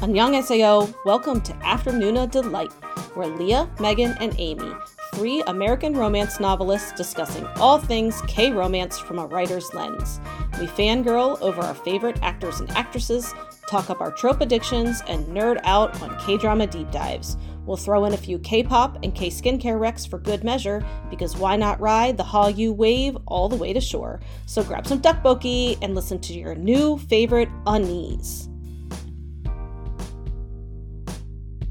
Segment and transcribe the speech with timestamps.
[0.00, 2.70] Annyeonghaseyo, welcome to Afternoona Delight,
[3.14, 4.70] where Leah, Megan, and Amy,
[5.14, 10.20] three American romance novelists discussing all things K romance from a writer's lens.
[10.60, 13.32] We fangirl over our favorite actors and actresses,
[13.70, 17.38] talk up our trope addictions, and nerd out on K drama deep dives.
[17.64, 21.38] We'll throw in a few K pop and K skincare recs for good measure, because
[21.38, 24.20] why not ride the Hallyu wave all the way to shore?
[24.44, 28.50] So grab some tteokbokki and listen to your new favorite unnies.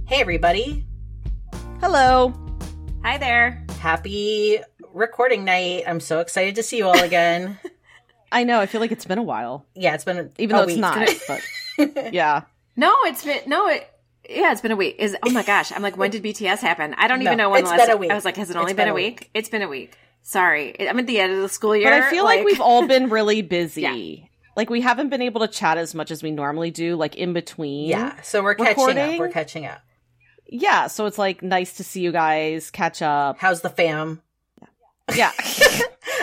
[0.08, 0.86] Hey, everybody.
[1.82, 2.32] Hello.
[3.02, 3.66] Hi there.
[3.80, 4.60] Happy
[4.94, 5.86] recording night.
[5.88, 7.58] I'm so excited to see you all again.
[8.32, 8.60] I know.
[8.60, 9.66] I feel like it's been a while.
[9.74, 11.10] yeah, it's been Even though it's not.
[11.28, 12.44] but yeah.
[12.76, 13.90] No, it's been no, it
[14.30, 14.98] yeah, it's been a week.
[15.00, 16.94] Is oh my gosh, I'm like, when did BTS happen?
[17.00, 17.88] I don't even know when it's last.
[17.88, 18.12] been a week.
[18.12, 19.22] I was like, has it only been, been a week?
[19.22, 19.30] week.
[19.34, 19.98] It's been a week.
[20.22, 21.90] Sorry, I'm at the end of the school year.
[21.90, 23.82] But I feel like, we've all been really busy.
[23.82, 24.28] Yeah.
[24.56, 27.34] Like we haven't been able to chat as much as we normally do, like in
[27.34, 27.90] between.
[27.90, 29.18] Yeah, so we're catching up.
[29.18, 29.82] We're catching up.
[30.48, 30.88] Yeah.
[30.88, 33.38] So it's like nice to see you guys catch up.
[33.40, 34.22] How's the fam?
[35.14, 35.32] Yeah.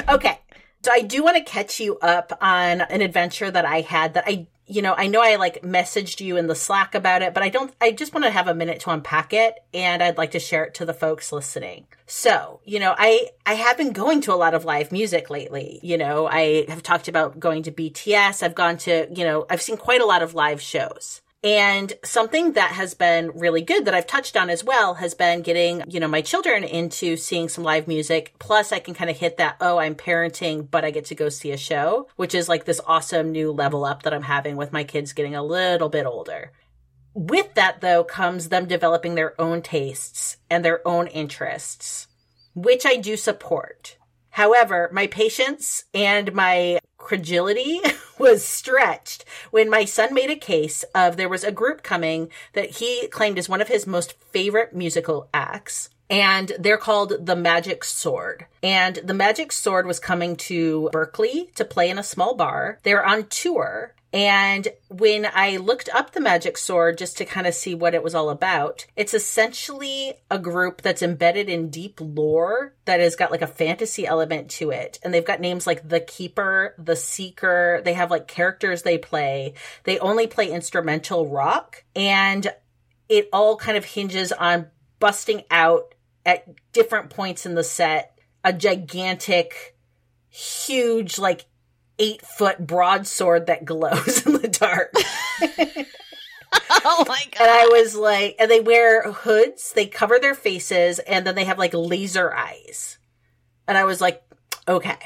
[0.08, 0.38] Okay.
[0.84, 4.24] So I do want to catch you up on an adventure that I had that
[4.26, 7.42] I, you know, I know I like messaged you in the Slack about it, but
[7.44, 10.32] I don't, I just want to have a minute to unpack it and I'd like
[10.32, 11.86] to share it to the folks listening.
[12.06, 15.78] So, you know, I, I have been going to a lot of live music lately.
[15.84, 18.42] You know, I have talked about going to BTS.
[18.42, 21.21] I've gone to, you know, I've seen quite a lot of live shows.
[21.44, 25.42] And something that has been really good that I've touched on as well has been
[25.42, 28.34] getting, you know, my children into seeing some live music.
[28.38, 31.28] Plus I can kind of hit that, oh, I'm parenting, but I get to go
[31.28, 34.72] see a show, which is like this awesome new level up that I'm having with
[34.72, 36.52] my kids getting a little bit older.
[37.14, 42.06] With that though comes them developing their own tastes and their own interests,
[42.54, 43.96] which I do support.
[44.30, 47.80] However, my patience and my credulity
[48.22, 52.70] was stretched when my son made a case of there was a group coming that
[52.70, 55.90] he claimed is one of his most favorite musical acts.
[56.08, 58.46] And they're called the Magic Sword.
[58.62, 62.78] And the Magic Sword was coming to Berkeley to play in a small bar.
[62.82, 63.94] They're on tour.
[64.12, 68.02] And when I looked up the Magic Sword just to kind of see what it
[68.02, 73.30] was all about, it's essentially a group that's embedded in deep lore that has got
[73.30, 74.98] like a fantasy element to it.
[75.02, 77.80] And they've got names like the Keeper, the Seeker.
[77.84, 79.54] They have like characters they play.
[79.84, 81.84] They only play instrumental rock.
[81.96, 82.52] And
[83.08, 84.66] it all kind of hinges on
[84.98, 88.12] busting out at different points in the set
[88.44, 89.76] a gigantic,
[90.28, 91.46] huge, like
[91.98, 94.92] eight foot broadsword that glows in the dark.
[96.84, 101.26] oh my And I was like, and they wear hoods, they cover their faces, and
[101.26, 102.98] then they have like laser eyes.
[103.66, 104.22] And I was like,
[104.66, 104.98] okay.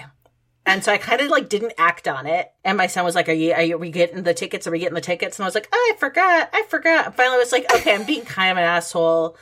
[0.65, 2.51] And so I kind of like didn't act on it.
[2.65, 4.67] And my son was like, are you, are, you, are we getting the tickets?
[4.67, 5.39] Are we getting the tickets?
[5.39, 6.51] And I was like, oh, I forgot.
[6.53, 7.07] I forgot.
[7.07, 9.37] And finally I was like, okay, I'm being kind of an asshole.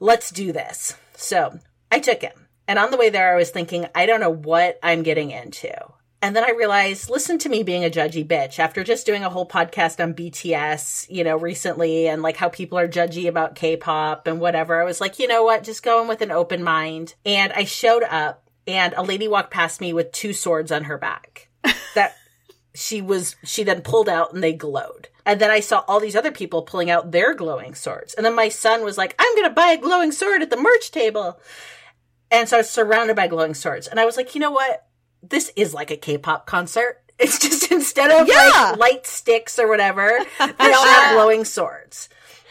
[0.00, 0.96] Let's do this.
[1.14, 1.56] So
[1.92, 2.32] I took him.
[2.66, 5.72] And on the way there, I was thinking, I don't know what I'm getting into.
[6.24, 9.28] And then I realized, listen to me being a judgy bitch after just doing a
[9.28, 14.26] whole podcast on BTS, you know, recently and like how people are judgy about K-pop
[14.26, 14.80] and whatever.
[14.80, 15.64] I was like, you know what?
[15.64, 17.14] Just go in with an open mind.
[17.26, 20.96] And I showed up and a lady walked past me with two swords on her
[20.96, 21.50] back
[21.94, 22.16] that
[22.74, 25.10] she was, she then pulled out and they glowed.
[25.26, 28.14] And then I saw all these other people pulling out their glowing swords.
[28.14, 30.56] And then my son was like, I'm going to buy a glowing sword at the
[30.56, 31.38] merch table.
[32.30, 33.88] And so I was surrounded by glowing swords.
[33.88, 34.86] And I was like, you know what?
[35.28, 37.00] This is like a K-pop concert.
[37.16, 38.70] It's just instead of Yeah.
[38.72, 40.08] like light sticks or whatever,
[40.40, 42.08] they all have glowing swords.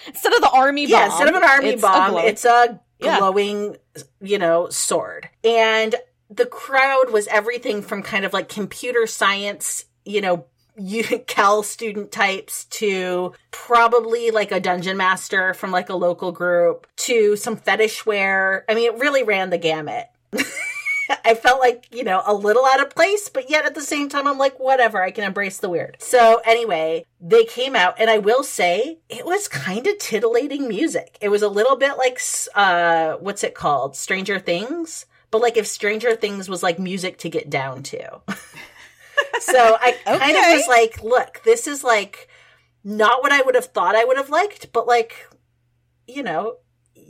[0.07, 0.91] Instead of the army bomb.
[0.91, 3.19] Yeah, instead of an army it's a bomb, glow- it's a Yeah.
[3.19, 3.75] glowing,
[4.21, 5.27] you know, sword.
[5.43, 5.95] And
[6.29, 10.45] the crowd was everything from kind of like computer science, you know,
[10.77, 16.87] you Cal student types to probably like a dungeon master from like a local group
[16.97, 18.63] to some fetish wear.
[18.69, 20.07] I mean, it really ran the gamut.
[21.25, 24.09] I felt like, you know, a little out of place, but yet at the same
[24.09, 25.97] time, I'm like, whatever, I can embrace the weird.
[25.99, 31.17] So anyway, they came out and I will say it was kind of titillating music.
[31.21, 32.19] It was a little bit like,
[32.55, 33.95] uh, what's it called?
[33.95, 35.05] Stranger Things.
[35.31, 38.21] But like if Stranger Things was like music to get down to.
[39.39, 42.27] so I kind of was like, look, this is like
[42.83, 45.27] not what I would have thought I would have liked, but like,
[46.07, 46.57] you know,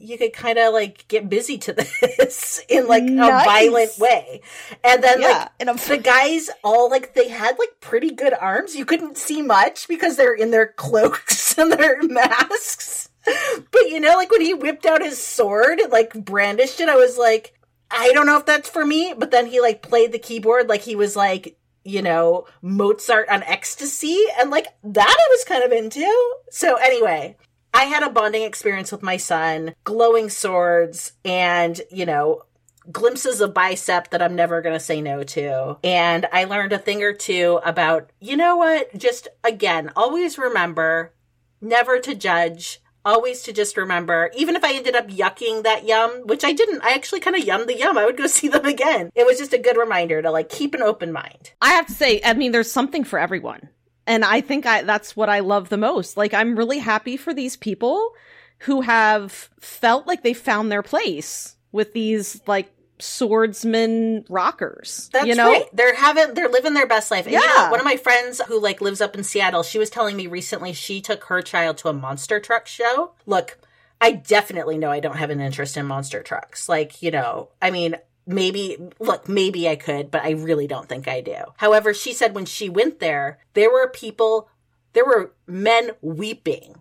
[0.03, 1.73] you could kind of like get busy to
[2.17, 3.41] this in like Nice.
[3.43, 4.41] a violent way.
[4.83, 8.33] And then Yeah, like in a- the guys all like they had like pretty good
[8.33, 8.75] arms.
[8.75, 13.09] You couldn't see much because they're in their cloaks and their masks.
[13.25, 16.95] But you know, like when he whipped out his sword and like brandished it, I
[16.95, 17.57] was like,
[17.89, 19.13] I don't know if that's for me.
[19.17, 23.43] But then he like played the keyboard like he was like you know, Mozart on
[23.43, 24.17] ecstasy.
[24.39, 26.05] And like that I was kind of into.
[26.49, 27.35] So anyway,
[27.73, 32.43] I had a bonding experience with my son, glowing swords and, you know,
[32.91, 35.77] glimpses of bicep that I'm never going to say no to.
[35.83, 38.95] And I learned a thing or two about, you know what?
[38.97, 41.13] Just again, always remember
[41.61, 42.79] never to judge.
[43.05, 46.85] Always to just remember, even if I ended up yucking that yum, which I didn't,
[46.85, 47.97] I actually kind of yummed the yum.
[47.97, 49.09] I would go see them again.
[49.13, 51.51] It was just a good reminder to like keep an open mind.
[51.61, 53.67] I have to say, I mean, there's something for everyone.
[54.05, 56.17] And I think I, that's what I love the most.
[56.17, 58.13] Like, I'm really happy for these people
[58.59, 62.69] who have felt like they found their place with these, like,
[62.99, 65.09] swordsman rockers.
[65.13, 65.51] That's you know?
[65.51, 65.65] right.
[65.73, 67.25] They're having they're living their best life.
[67.25, 67.71] And you know, Yeah.
[67.71, 70.73] one of my friends who like lives up in Seattle, she was telling me recently
[70.73, 73.13] she took her child to a monster truck show.
[73.25, 73.57] Look,
[73.99, 76.69] I definitely know I don't have an interest in monster trucks.
[76.69, 81.07] Like, you know, I mean, maybe look, maybe I could, but I really don't think
[81.07, 81.37] I do.
[81.57, 84.49] However, she said when she went there, there were people
[84.93, 86.75] there were men weeping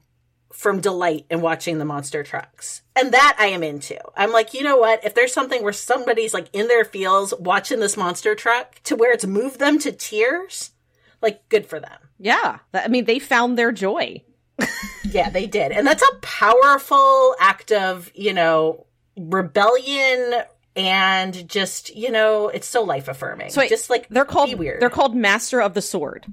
[0.53, 2.83] from delight in watching the monster trucks.
[2.95, 3.99] And that I am into.
[4.15, 5.03] I'm like, you know what?
[5.03, 9.13] If there's something where somebody's like in their feels watching this monster truck to where
[9.13, 10.73] it's moved them to tears,
[11.23, 11.99] like good for them.
[12.19, 12.59] Yeah.
[12.75, 14.23] I mean, they found their joy.
[15.11, 15.73] Yeah, they did.
[15.73, 18.87] And that's a powerful act of, you know,
[19.17, 20.43] rebellion
[20.77, 23.51] and just, you know, it's so life affirming.
[23.51, 24.81] So just like They're called, be weird.
[24.81, 26.27] they're called Master of the Sword.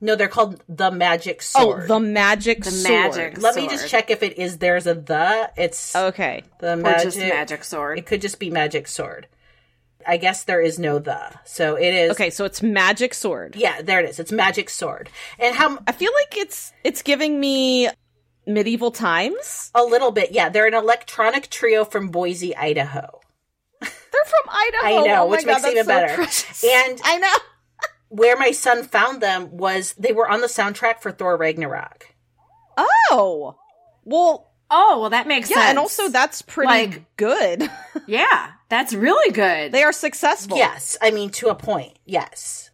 [0.00, 1.84] no, they're called the magic oh, sword.
[1.84, 2.92] Oh, the magic The sword.
[3.14, 5.50] magic Let me just check if it is there's a the.
[5.56, 6.42] It's Okay.
[6.58, 7.98] the Or magic just magic sword.
[7.98, 9.28] It could just be magic sword.
[10.08, 11.32] I guess there is no the.
[11.44, 13.56] So it is Okay, so it's magic sword.
[13.56, 14.20] Yeah, there it is.
[14.20, 15.10] It's magic sword.
[15.38, 17.88] And how I feel like it's it's giving me
[18.46, 19.72] medieval times.
[19.74, 23.20] a little bit, yeah, they're an electronic trio from Boise, Idaho.
[24.16, 25.02] They're from Idaho.
[25.02, 26.14] I know, Oh my which God, makes it even so better.
[26.14, 26.64] precious.
[26.64, 27.34] And- I know.
[28.08, 32.14] Where my son found them was they were on the soundtrack for Thor Ragnarok.
[32.78, 33.56] Oh.
[34.04, 35.68] Well, Oh, well, that makes yeah, sense.
[35.70, 37.70] and also that's pretty Like- good.
[38.08, 39.70] yeah, that's really good.
[39.72, 40.56] they are successful.
[40.56, 41.96] Yes, I mean to a point.
[42.04, 42.70] Yes.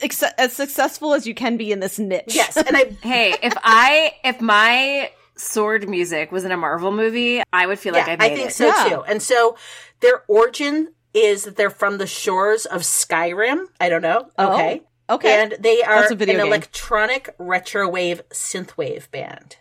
[0.00, 2.24] Ex- as successful as you can be in this niche.
[2.28, 7.42] Yes, and I hey, if I if my sword music was in a Marvel movie,
[7.52, 8.54] I would feel like yeah, I made I think it.
[8.54, 8.88] so Yeah.
[8.88, 9.02] too.
[9.04, 9.56] And so
[10.00, 13.66] their origin is that they're from the shores of Skyrim.
[13.80, 14.28] I don't know.
[14.38, 14.82] Oh, Okay.
[15.10, 15.42] okay.
[15.42, 16.46] And they are That's a video an game.
[16.48, 19.56] electronic retrowave synthwave band.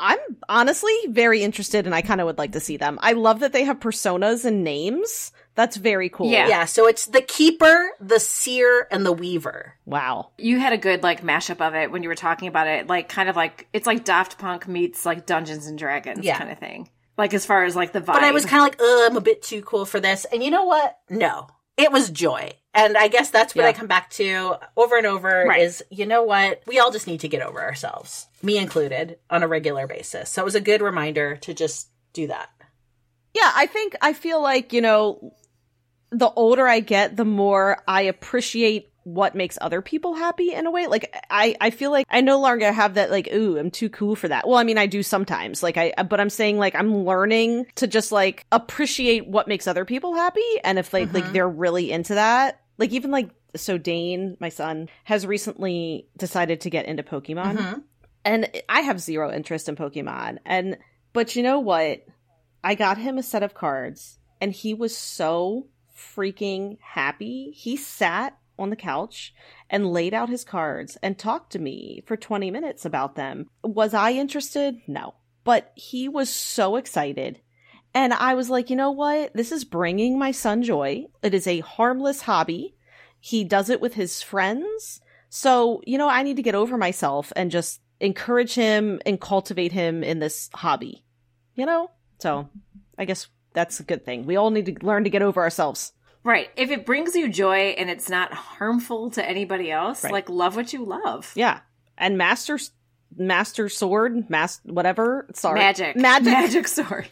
[0.00, 0.18] I'm
[0.48, 2.98] honestly very interested and I kind of would like to see them.
[3.02, 5.30] I love that they have personas and names.
[5.54, 6.30] That's very cool.
[6.30, 6.48] Yeah.
[6.48, 9.74] Yeah, so it's the keeper, the seer, and the weaver.
[9.84, 10.30] Wow.
[10.38, 13.08] You had a good like mashup of it when you were talking about it, like
[13.08, 16.38] kind of like it's like Daft Punk meets like Dungeons and Dragons Yeah.
[16.38, 16.88] kind of thing.
[17.18, 18.06] Like as far as like the vibe.
[18.06, 20.24] But I was kind of like, Ugh, I'm a bit too cool for this.
[20.32, 20.98] And you know what?
[21.10, 22.52] No, it was joy.
[22.72, 23.68] And I guess that's what Yeah.
[23.68, 25.60] I come back to over and over Right.
[25.60, 26.62] is, you know what?
[26.66, 30.30] We all just need to get over ourselves, me included, on a regular basis.
[30.30, 32.48] So it was a good reminder to just do that.
[33.34, 35.34] Yeah, I think I feel like, you know,
[36.12, 40.70] the older I get, the more I appreciate what makes other people happy in a
[40.70, 40.86] way.
[40.86, 44.14] Like I, I feel like I no longer have that like, ooh, I'm too cool
[44.14, 44.46] for that.
[44.46, 45.60] Well, I mean, I do sometimes.
[45.60, 49.84] Like I, but I'm saying like I'm learning to just like appreciate what makes other
[49.84, 51.32] people happy, and if like like Mhm.
[51.32, 56.70] they're really into that, like even like so Dane, my son, has recently decided to
[56.70, 57.82] get into Pokemon Mhm.
[58.24, 60.38] and I have zero interest in Pokemon.
[60.46, 60.78] And
[61.12, 62.04] but you know what?
[62.62, 65.66] I got him a set of cards and he was so
[66.16, 67.52] freaking happy.
[67.54, 69.34] He sat on the couch
[69.70, 73.48] and laid out his cards and talked to me for 20 minutes about them.
[73.62, 74.80] Was I interested?
[74.86, 75.14] No.
[75.44, 77.40] But he was so excited.
[77.94, 79.34] And I was like, you know what?
[79.34, 81.06] This is bringing my son joy.
[81.22, 82.74] It is a harmless hobby.
[83.20, 85.00] He does it with his friends.
[85.28, 89.72] So, you know, I need to get over myself and just encourage him and cultivate
[89.72, 91.04] him in this hobby.
[91.54, 91.90] You know?
[92.18, 92.48] So,
[92.98, 94.24] I guess that's a good thing.
[94.26, 95.92] We all need to learn to get over ourselves.
[96.24, 96.48] right.
[96.56, 100.12] If it brings you joy and it's not harmful to anybody else, Right.
[100.12, 101.32] like love what you love.
[101.34, 101.60] Yeah.
[101.98, 102.58] And master
[103.16, 105.26] master sword, mas whatever.
[105.34, 105.58] Sorry.
[105.58, 105.96] Magic.
[105.96, 106.24] Magic.
[106.32, 107.08] Magic sword.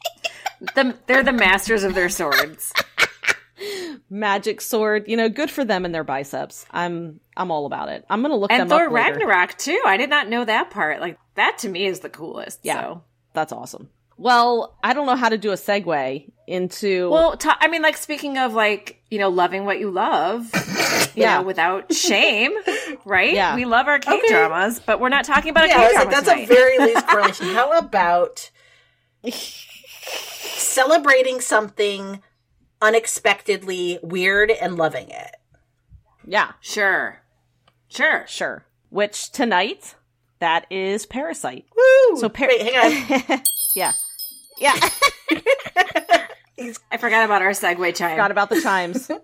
[0.74, 2.72] the, they're the masters of their swords.
[4.10, 5.04] Magic sword.
[5.08, 6.64] You know, good for them and their biceps.
[6.70, 8.04] I'm I'm all about it.
[8.08, 9.12] I'm going to look and them Thor up later.
[9.18, 9.80] Ragnarok too.
[9.84, 11.00] I did not know that part.
[11.00, 12.60] Like that to me is the coolest.
[12.62, 12.80] Yeah.
[12.80, 13.02] So.
[13.34, 13.90] That's awesome.
[14.18, 17.96] Well, I don't know how to do a segue into Well, ta- I mean, like
[17.96, 20.50] speaking of like you know loving what you love,
[21.14, 21.36] you Yeah.
[21.36, 22.52] know, without shame,
[23.04, 23.32] right?
[23.32, 23.54] Yeah.
[23.54, 25.92] we love our K dramas, but we're not talking about a Yeah, K I was
[25.92, 26.50] drama like, that's tonight.
[26.50, 27.46] a very loose correlation.
[27.54, 28.50] How about
[30.56, 32.22] celebrating something
[32.82, 35.36] unexpectedly weird and loving it?
[36.26, 37.20] Yeah, Sure.
[37.88, 38.24] Sure.
[38.28, 38.64] sure.
[38.90, 39.94] Which tonight,
[40.40, 41.64] that is Parasite.
[41.76, 42.16] Woo!
[42.18, 43.40] So par- Wait, hang on.
[43.76, 43.92] yeah.
[44.58, 44.74] Yeah.
[46.90, 48.12] I forgot about our segue chime.
[48.12, 49.10] Forgot about the chimes.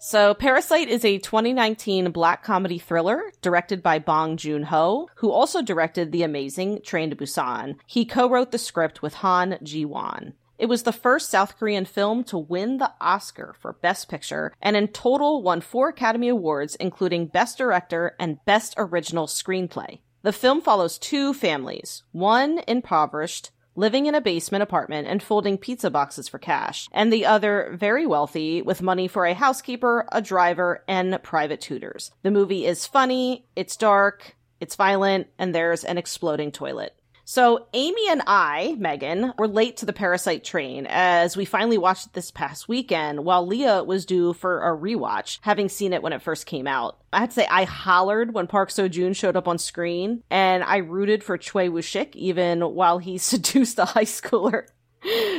[0.00, 5.60] So, Parasite is a 2019 black comedy thriller directed by Bong Joon Ho, who also
[5.60, 7.78] directed the amazing Train to Busan.
[7.84, 10.34] He co wrote the script with Han Ji Won.
[10.56, 14.76] It was the first South Korean film to win the Oscar for Best Picture, and
[14.76, 19.98] in total won four Academy Awards, including Best Director and Best Original Screenplay.
[20.22, 25.88] The film follows two families, one impoverished, living in a basement apartment and folding pizza
[25.88, 30.82] boxes for cash, and the other very wealthy with money for a housekeeper, a driver,
[30.88, 32.10] and private tutors.
[32.22, 36.97] The movie is funny, it's dark, it's violent, and there's an exploding toilet.
[37.30, 42.06] So, Amy and I, Megan, were late to the Parasite train as we finally watched
[42.06, 46.14] it this past weekend while Leah was due for a rewatch, having seen it when
[46.14, 47.02] it first came out.
[47.12, 50.64] I had to say, I hollered when Park Seo Joon showed up on screen, and
[50.64, 54.62] I rooted for Choi Woo Shik even while he seduced a high schooler.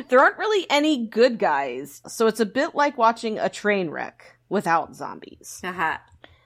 [0.09, 4.37] there aren't really any good guys, so it's a bit like watching a train wreck
[4.47, 5.59] without zombies.
[5.63, 5.97] Haha.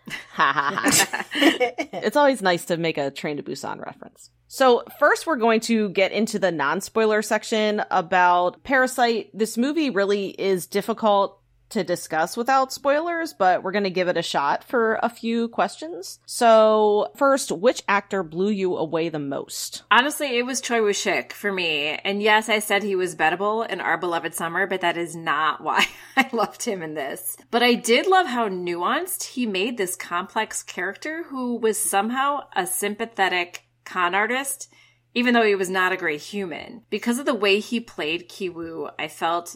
[0.10, 1.26] Ha ha ha.
[1.34, 4.30] it's always nice to make a Train to Busan reference.
[4.48, 9.30] So, first, we're going to get into the non spoiler section about Parasite.
[9.34, 11.40] This movie really is difficult
[11.70, 15.48] to discuss without spoilers, but we're going to give it a shot for a few
[15.48, 16.20] questions.
[16.26, 19.84] So, first, which actor blew you away the most?
[19.92, 22.00] Honestly, it was Choi Woo Shik for me.
[22.04, 25.62] And yes, I said he was bettable in Our Beloved Summer, but that is not
[25.64, 27.38] why I loved him in this.
[27.52, 32.68] But I did love how nuanced he made this complex character who was somehow a
[32.68, 34.72] sympathetic con artist,
[35.14, 36.84] even though he was not a great human.
[36.90, 39.56] Because of the way he played Kiwoo, I felt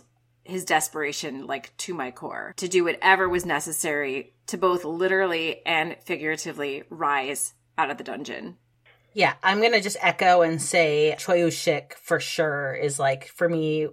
[0.49, 5.95] his desperation like to my core to do whatever was necessary to both literally and
[6.03, 8.57] figuratively rise out of the dungeon.
[9.13, 11.51] Yeah, I'm gonna just echo and say Woo
[11.99, 13.87] for sure is like for me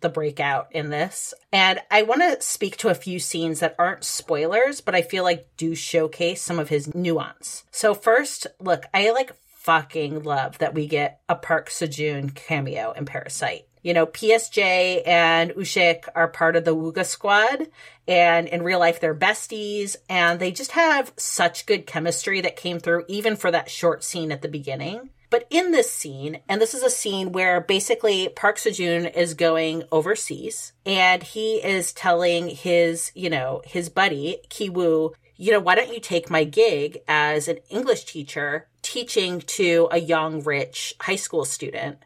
[0.00, 1.34] the breakout in this.
[1.52, 5.24] And I want to speak to a few scenes that aren't spoilers, but I feel
[5.24, 7.64] like do showcase some of his nuance.
[7.70, 12.92] So first, look, I like fucking love that we get a Park Seo Joon cameo
[12.92, 13.66] in Parasite.
[13.82, 17.68] You know, PSJ and Woo Shik are part of the Wooga squad,
[18.06, 22.78] and in real life they're besties, and they just have such good chemistry that came
[22.78, 25.10] through even for that short scene at the beginning.
[25.30, 29.34] But in this scene, and this is a scene where basically Park Seo Joon is
[29.34, 35.76] going overseas and he is telling his, you know, his buddy, Kiwoo, you know, why
[35.76, 41.16] don't you take my gig as an English teacher teaching to a young, rich high
[41.16, 41.98] school student?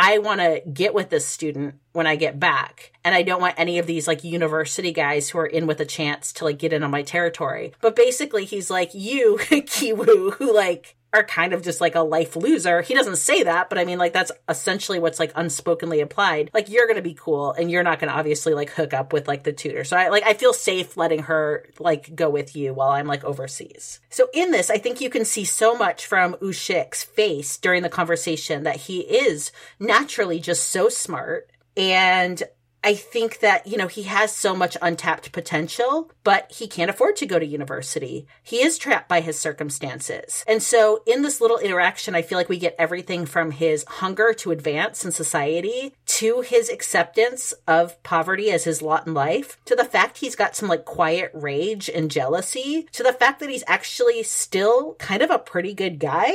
[0.00, 2.92] I want to get with this student when I get back.
[3.02, 5.84] And I don't want any of these like university guys who are in with a
[5.84, 7.72] chance to like get in on my territory.
[7.80, 12.36] But basically, he's like, you, Kiwoo, who like are kind of just like a life
[12.36, 12.82] loser.
[12.82, 16.50] He doesn't say that, but I mean, like, that's essentially what's like unspokenly applied.
[16.52, 19.44] Like, you're to be cool and you're not to obviously like hook up with like
[19.44, 19.84] the tutor.
[19.84, 23.24] So I like, I feel safe letting her like go with you while I'm like
[23.24, 24.00] overseas.
[24.10, 27.82] So in this, I think you can see so much from Woo Shik's face during
[27.82, 32.42] the conversation that he is naturally just so smart and
[32.82, 37.16] I think that, you know, he has so much untapped potential, but he can't afford
[37.16, 38.26] to go to university.
[38.42, 40.44] He is trapped by his circumstances.
[40.46, 44.32] And so in this little interaction, I feel like we get everything from his hunger
[44.34, 49.74] to advance in society to his acceptance of poverty as his lot in life to
[49.74, 53.64] the fact he's got some like quiet rage and jealousy to the fact that he's
[53.66, 56.30] actually still kind of a pretty good guy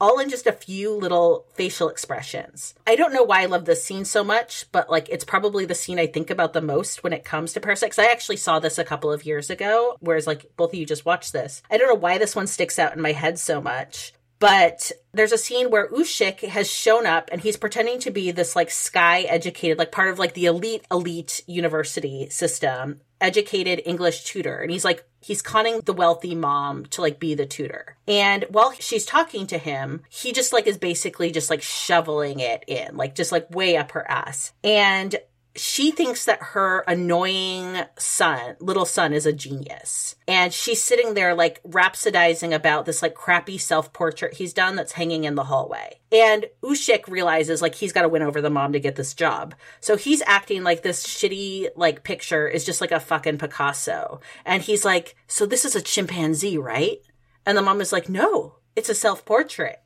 [0.00, 2.74] all in just a few little facial expressions.
[2.86, 5.74] I don't know why I love this scene so much, but like it's probably the
[5.74, 7.98] scene I think about the most when it comes to Parasite.
[7.98, 11.06] I actually saw this a couple of years ago, whereas like both of you just
[11.06, 11.62] watched this.
[11.70, 14.12] I don't know why this one sticks out in my head so much.
[14.38, 18.30] But there's a scene where Woo Shik has shown up and he's pretending to be
[18.30, 24.24] this like sky educated, like part of like the elite, elite university system, educated English
[24.24, 24.58] tutor.
[24.58, 27.96] And he's like, he's conning the wealthy mom to like be the tutor.
[28.06, 32.64] And while she's talking to him, he just like is basically just like shoveling it
[32.66, 34.52] in, like just like way up her ass.
[34.62, 35.16] And
[35.56, 40.16] she thinks that her annoying son, little son, is a genius.
[40.26, 44.92] And she's sitting there like rhapsodizing about this like crappy self portrait he's done that's
[44.92, 46.00] hanging in the hallway.
[46.10, 49.14] And Woo Shik realizes like he's got to win over the mom to get this
[49.14, 49.54] job.
[49.80, 54.20] So he's acting like this shitty like picture is just like a fucking Picasso.
[54.44, 56.98] And he's like, so this is a chimpanzee, right?
[57.46, 59.83] And the mom is like, no, it's a self portrait.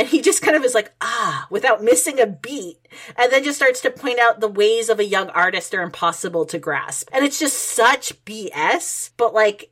[0.00, 2.88] And he just kind of is like, ah, without missing a beat.
[3.18, 6.46] And then just starts to point out the ways of a young artist are impossible
[6.46, 7.10] to grasp.
[7.12, 9.70] And it's just such BS, but like,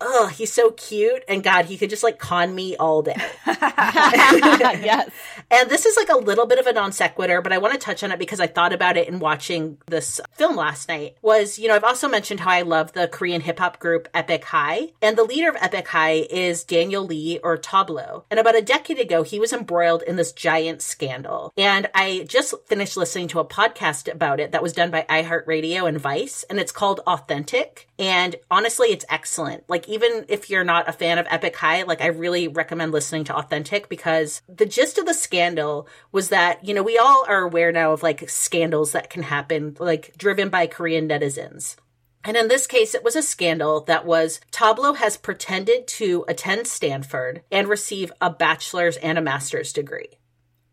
[0.00, 1.24] oh, he's so cute.
[1.28, 3.16] And God, he could just like con me all day.
[3.46, 5.10] yes.
[5.50, 7.78] And this is like a little bit of a non sequitur, but I want to
[7.78, 11.16] touch on it because I thought about it in watching this film last night.
[11.22, 14.44] Was, you know, I've also mentioned how I love the Korean hip hop group Epic
[14.44, 14.88] High.
[15.00, 18.24] And the leader of Epic High is Daniel Lee or Tablo.
[18.30, 21.52] And about a decade ago, he was embroiled in this giant scandal.
[21.56, 25.88] And I just finished listening to a podcast about it that was done by iHeartRadio
[25.88, 27.88] and Vice, and it's called Authentic.
[27.98, 29.64] And honestly, it's excellent.
[29.68, 33.24] Like, even if you're not a fan of Epic High, like, I really recommend listening
[33.24, 37.42] to Authentic because the gist of the scandal was that, you know, we all are
[37.42, 41.76] aware now of like scandals that can happen, like driven by Korean netizens.
[42.24, 46.66] And in this case, it was a scandal that was Tablo has pretended to attend
[46.66, 50.18] Stanford and receive a bachelor's and a master's degree.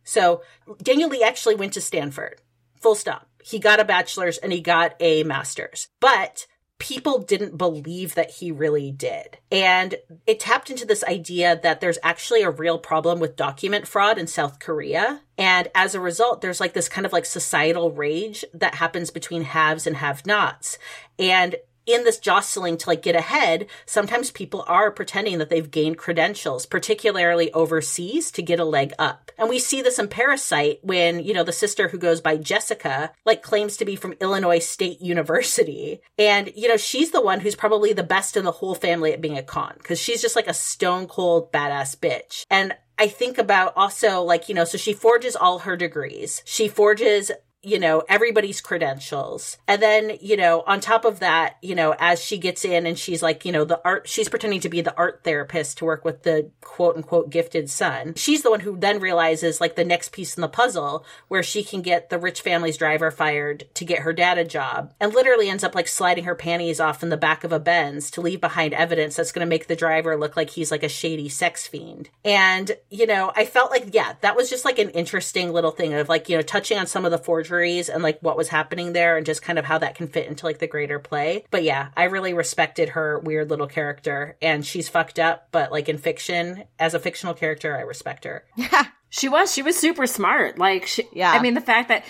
[0.03, 0.41] So
[0.81, 2.41] Daniel Lee actually went to Stanford.
[2.79, 3.27] Full stop.
[3.43, 5.89] He got a bachelor's and he got a master's.
[5.99, 6.47] But
[6.81, 9.37] people didn't believe that he really did.
[9.51, 9.95] And
[10.25, 14.25] it tapped into this idea that there's actually a real problem with document fraud in
[14.25, 15.21] South Korea.
[15.37, 19.43] And as a result, there's like this kind of like societal rage that happens between
[19.43, 20.79] haves and have nots.
[21.19, 25.97] And in this jostling to like get ahead, sometimes people are pretending that they've gained
[25.97, 29.31] credentials, particularly overseas to get a leg up.
[29.37, 33.11] And we see this in Parasite when, you know, the sister who goes by Jessica,
[33.25, 36.01] like claims to be from Illinois State University.
[36.17, 39.21] And, you know, she's the one who's probably the best in the whole family at
[39.21, 42.45] being a con because she's just like a stone cold badass bitch.
[42.49, 46.43] And I think about also like, you know, so she forges all her degrees.
[46.45, 47.31] She forges
[47.63, 49.57] you know, everybody's credentials.
[49.67, 52.97] And then, you know, on top of that, you know, as she gets in and
[52.97, 56.03] she's like, you know, the art, she's pretending to be the art therapist to work
[56.03, 58.15] with the quote unquote gifted son.
[58.15, 61.63] She's the one who then realizes like the next piece in the puzzle where she
[61.63, 65.49] can get the rich family's driver fired to get her dad a job and literally
[65.49, 68.41] ends up like sliding her panties off in the back of a Benz to leave
[68.41, 71.67] behind evidence that's going to make the driver look like he's like a shady sex
[71.67, 72.09] fiend.
[72.25, 75.93] And, you know, I felt like, yeah, that was just like an interesting little thing
[75.93, 77.50] of like, you know, touching on some of the forgery
[77.89, 80.45] and like what was happening there and just kind of how that can fit into
[80.45, 81.45] like the greater play.
[81.51, 85.89] But yeah, I really respected her weird little character and she's fucked up, but like
[85.89, 88.43] in fiction, as a fictional character, I respect her.
[88.55, 88.85] Yeah.
[89.09, 90.57] She was, she was super smart.
[90.57, 91.31] Like, she, Yeah.
[91.31, 92.05] I mean, the fact that,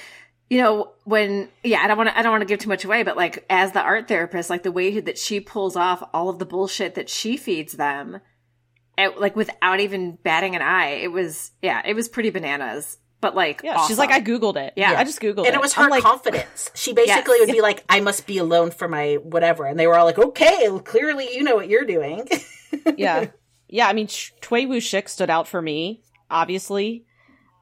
[0.51, 2.85] you know, when, yeah, I don't want to, I don't want to give too much
[2.85, 6.29] away, but like, as the art therapist, like the way that she pulls off all
[6.29, 8.19] of the bullshit that she feeds them,
[8.99, 12.97] it, like without even batting an eye, it was, yeah, it was pretty bananas.
[13.21, 13.85] But like, Yeah.
[13.87, 14.73] She's like, I Googled it.
[14.75, 14.95] Yeah.
[14.97, 15.47] I just Googled it.
[15.47, 16.71] And it was her like, confidence.
[16.73, 17.47] She basically Yes.
[17.47, 19.65] would be like, I must be alone for my whatever.
[19.65, 22.27] And they were all like, okay, clearly you know what you're doing.
[22.97, 23.27] yeah.
[23.67, 27.05] Yeah, I mean, Ch- Choi Woo Shik stood out for me, obviously.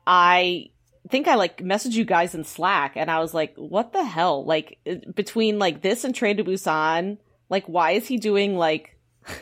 [0.07, 0.71] I
[1.09, 4.43] think I like messaged you guys in Slack and I was like, what the hell?
[4.45, 7.17] Like, uh, between like this and Train to Busan,
[7.49, 8.97] like, why is he doing like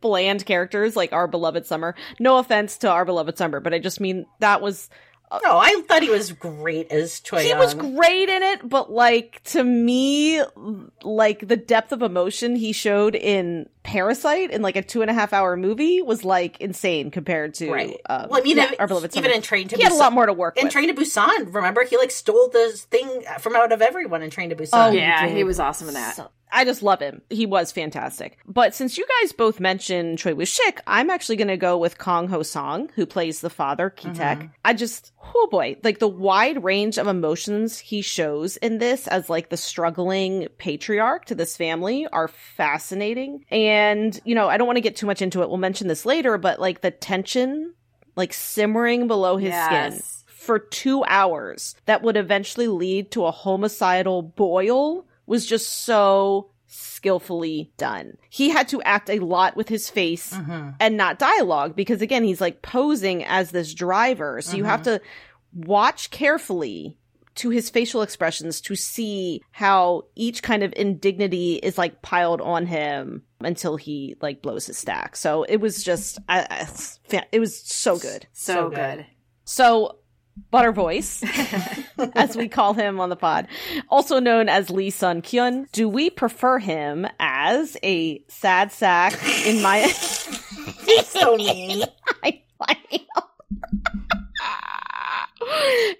[0.00, 1.94] bland characters like Our Beloved Summer?
[2.20, 4.88] No offense to Our Beloved Summer, but I just mean that was
[5.32, 9.42] no, I thought he was great as Choi he was great in it, but like
[9.44, 10.42] to me,
[11.02, 15.14] like the depth of emotion he showed in Parasite in like a two and a
[15.14, 18.00] half hour movie was like insane compared to Right.
[18.08, 19.34] um, well, I mean, yeah, even, Our Beloved even Summer.
[19.36, 20.72] in Train to Busan, he had a lot more to work In with.
[20.72, 24.50] Train to Busan, remember he like stole this thing from out of everyone in Train
[24.50, 24.70] to Busan.
[24.72, 26.16] Oh, yeah, he was awesome in that.
[26.16, 27.22] So- I just love him.
[27.28, 28.38] He was fantastic.
[28.46, 31.98] But since you guys both mentioned Choi Woo Shik, I'm actually going to go with
[31.98, 34.16] Kong Ho Song, who plays the father, Kitek.
[34.16, 34.46] Mm-hmm.
[34.64, 39.28] I just, oh boy, like the wide range of emotions he shows in this as
[39.28, 43.44] like the struggling patriarch to this family are fascinating.
[43.50, 45.48] And, you know, I don't want to get too much into it.
[45.48, 47.74] We'll mention this later, but like the tension,
[48.14, 54.22] like simmering below his skin for two hours that would eventually lead to a homicidal
[54.22, 58.16] boil was just so skillfully done.
[58.30, 60.70] He had to act a lot with his face Mm-hmm.
[60.80, 64.40] and not dialogue because again, he's like posing as this driver.
[64.42, 65.00] So you have to
[65.54, 66.96] watch carefully
[67.36, 72.64] to his facial expressions to see how each kind of indignity is like piled on
[72.66, 75.16] him until he like blows his stack.
[75.16, 76.46] So it was just, I,
[77.12, 78.26] I, it was so good.
[78.32, 78.76] So, So good.
[78.96, 79.06] good.
[79.44, 79.98] So,
[80.50, 81.22] Butter Voice,
[82.14, 83.48] as we call him on the pod,
[83.88, 89.14] also known as Lee Sun Kyun, do we prefer him as a sad sack
[89.46, 89.80] in my.
[90.86, 91.84] He's so mean.
[92.22, 92.76] I, I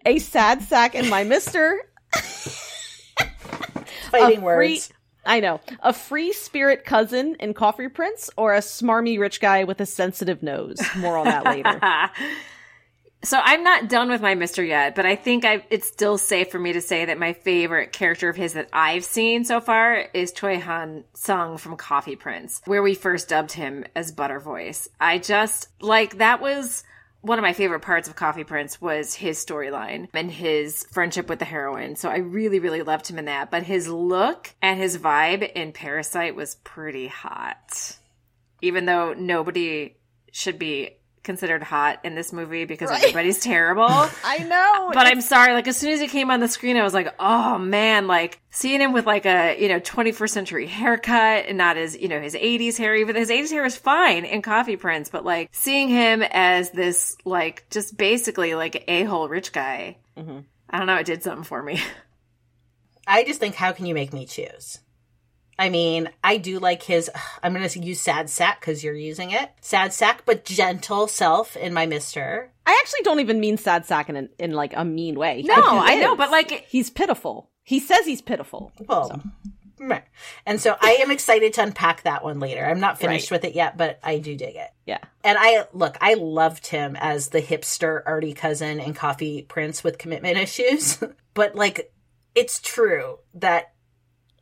[0.07, 1.81] a sad sack in my mister.
[4.11, 4.91] Fighting free- words.
[5.25, 5.61] I know.
[5.81, 10.41] A free spirit cousin in Coffee Prince or a smarmy rich guy with a sensitive
[10.43, 10.79] nose.
[10.97, 11.81] More on that later.
[13.27, 16.49] So I'm not done with my Mister yet, but I think I it's still safe
[16.49, 19.97] for me to say that my favorite character of his that I've seen so far
[20.15, 24.89] is Choi Han Sung from Coffee Prince, where we first dubbed him as Butter Voice.
[25.01, 26.85] I just like that was
[27.21, 31.41] one of my favorite parts of Coffee Prince was his storyline and his friendship with
[31.41, 31.97] the heroine.
[31.97, 33.51] So I really, really loved him in that.
[33.51, 37.97] But his look and his vibe in Parasite was pretty hot.
[38.63, 39.97] Even though nobody
[40.31, 43.03] should be considered hot in this movie because right.
[43.03, 43.85] everybody's terrible.
[44.25, 44.91] I know.
[44.95, 47.15] But I'm sorry, like as soon as he came on the screen, I was like,
[47.19, 51.77] oh man, like seeing him with like a, you know, 21st century haircut and not
[51.77, 55.11] his, you know, his 80s hair, even his 80s hair is fine in Coffee Prince,
[55.11, 60.39] but like seeing him as this, like, just basically like a hole rich guy, mm-hmm.
[60.71, 61.83] I don't know, it did something for me.
[63.07, 64.79] I just think, how can you make me choose?
[65.59, 67.11] I mean, I do like his,
[67.43, 69.51] I'm going to use sad sack because you're using it.
[69.61, 72.51] Sad sack, but gentle self in my mister.
[72.67, 75.43] I actually don't even mean sad sack in, in like a mean way.
[75.47, 76.67] No, I know, but like.
[76.69, 77.51] He's pitiful.
[77.63, 78.73] He says he's pitiful.
[78.87, 79.21] Well, so.
[80.47, 82.65] And so I am excited to unpack that one later.
[82.65, 83.43] I'm not finished right.
[83.43, 84.71] with it yet, but I do dig it.
[84.87, 85.01] Yeah.
[85.23, 89.99] And I look, I loved him as the hipster arty cousin and coffee prince with
[89.99, 90.99] commitment issues.
[91.35, 91.93] but like,
[92.35, 93.73] it's true that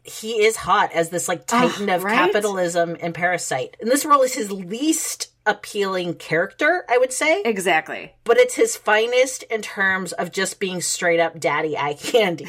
[0.05, 2.15] he is hot as this like titan of right?
[2.15, 3.77] capitalism and parasite.
[3.81, 7.43] And this role is his least appealing character, I would say.
[7.43, 8.13] Exactly.
[8.25, 12.49] But it's his finest in terms of just being straight up daddy eye candy.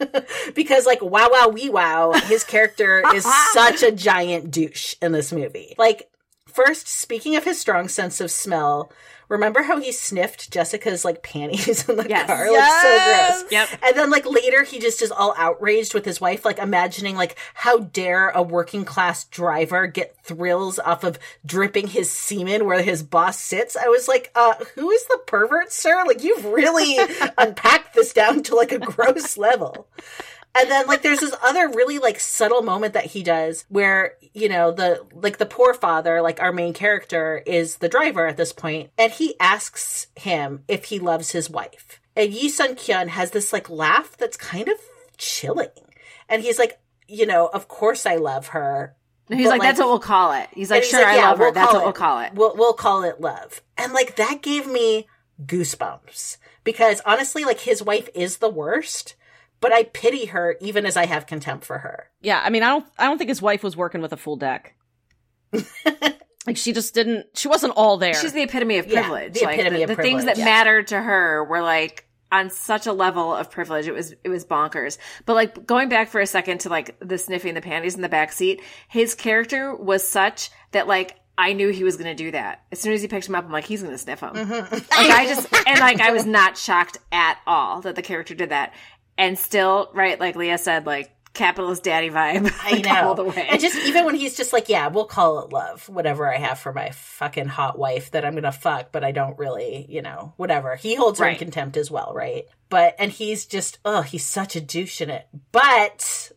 [0.54, 5.32] because like wow wow wee wow, his character is such a giant douche in this
[5.32, 5.74] movie.
[5.78, 6.10] Like
[6.48, 8.92] first, speaking of his strong sense of smell,
[9.30, 12.26] Remember how he sniffed Jessica's like panties in the yes.
[12.26, 12.48] car?
[12.48, 12.84] Yes.
[12.84, 13.52] Like so gross.
[13.52, 13.80] Yep.
[13.84, 17.38] And then like later he just is all outraged with his wife, like imagining like
[17.54, 21.16] how dare a working class driver get thrills off of
[21.46, 23.76] dripping his semen where his boss sits.
[23.76, 26.02] I was like, uh, who is the pervert, sir?
[26.04, 26.98] Like you've really
[27.38, 29.86] unpacked this down to like a gross level.
[30.58, 34.48] And then like there's this other really like subtle moment that he does where, you
[34.48, 38.52] know, the like the poor father, like our main character is the driver at this
[38.52, 42.00] point, and he asks him if he loves his wife.
[42.16, 44.74] And Yi Sun Kyun has this like laugh that's kind of
[45.16, 45.68] chilling.
[46.28, 48.96] And he's like, you know, of course I love her.
[49.28, 50.48] He's like, like, that's what we'll call it.
[50.52, 51.54] He's like, he's sure, like, yeah, I love we'll her.
[51.54, 52.34] That's what it, we'll call it.
[52.34, 53.62] We'll, we'll call it love.
[53.78, 55.06] And like, that gave me
[55.46, 59.14] goosebumps because honestly, like, his wife is the worst
[59.60, 62.10] but I pity her even as I have contempt for her.
[62.20, 64.36] Yeah, I mean, I don't, I don't think his wife was working with a full
[64.36, 64.74] deck.
[66.46, 67.26] like she just didn't.
[67.34, 68.14] She wasn't all there.
[68.14, 69.36] She's the epitome of privilege.
[69.36, 70.44] Yeah, the epitome like, the, of the things that yeah.
[70.44, 73.88] mattered to her were like on such a level of privilege.
[73.88, 74.98] It was it was bonkers.
[75.26, 78.08] But like going back for a second to like the sniffing the panties in the
[78.08, 82.30] back seat, his character was such that like I knew he was going to do
[82.32, 82.64] that.
[82.70, 84.34] As soon as he picked him up, I'm like, he's going to sniff him.
[84.34, 84.74] Mm-hmm.
[84.74, 88.50] Like I just and like I was not shocked at all that the character did
[88.50, 88.74] that
[89.20, 92.50] and still, right, like Leah said, like capitalist daddy vibe.
[92.62, 93.08] I know.
[93.08, 93.46] All the way.
[93.50, 96.58] And just even when he's just like, yeah, we'll call it love, whatever I have
[96.58, 100.32] for my fucking hot wife that I'm gonna fuck, but I don't really, you know,
[100.38, 100.74] whatever.
[100.74, 101.34] He holds her right.
[101.34, 102.46] in contempt as well, right?
[102.70, 105.28] But and he's just, oh, he's such a douche in it.
[105.52, 106.32] But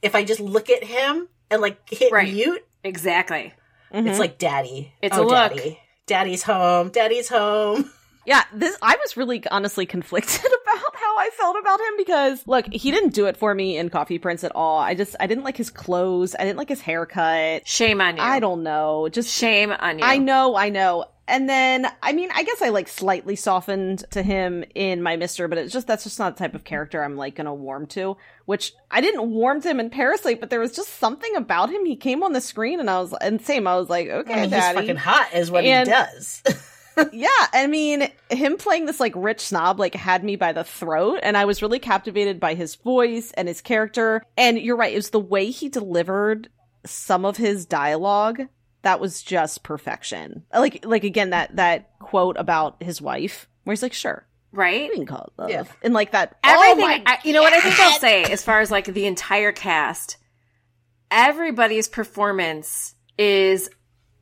[0.00, 2.32] if I just look at him and like hit right.
[2.32, 3.52] mute, exactly,
[3.92, 4.06] mm-hmm.
[4.06, 4.92] it's like daddy.
[5.02, 5.56] It's oh, a look.
[5.56, 5.80] Daddy.
[6.06, 6.90] Daddy's home.
[6.90, 7.90] Daddy's home.
[8.26, 12.66] Yeah, this I was really honestly conflicted about how I felt about him because look,
[12.72, 14.78] he didn't do it for me in Coffee Prince at all.
[14.78, 16.34] I just I didn't like his clothes.
[16.38, 17.66] I didn't like his haircut.
[17.66, 18.22] Shame on you.
[18.22, 19.08] I don't know.
[19.08, 20.04] Just shame on you.
[20.04, 21.06] I know, I know.
[21.28, 25.48] And then, I mean, I guess I like slightly softened to him in my Mister,
[25.48, 28.16] but it's just that's just not the type of character I'm like gonna warm to.
[28.44, 31.84] Which I didn't warm to him in Parasite, but there was just something about him.
[31.84, 33.66] He came on the screen, and I was and same.
[33.66, 34.78] I was like, okay, I mean, daddy.
[34.78, 36.42] he's fucking hot, is what and, he does.
[37.12, 41.20] yeah, I mean, him playing this like rich snob like had me by the throat,
[41.22, 44.22] and I was really captivated by his voice and his character.
[44.36, 46.48] And you're right, it was the way he delivered
[46.84, 48.42] some of his dialogue
[48.82, 50.44] that was just perfection.
[50.54, 54.88] Like, like again, that that quote about his wife, where he's like, "Sure, right?
[54.88, 55.64] We can call it love," yeah.
[55.82, 56.36] and like that.
[56.44, 58.86] Oh Everything, oh I, you know what I think I'll say as far as like
[58.86, 60.16] the entire cast,
[61.10, 63.68] everybody's performance is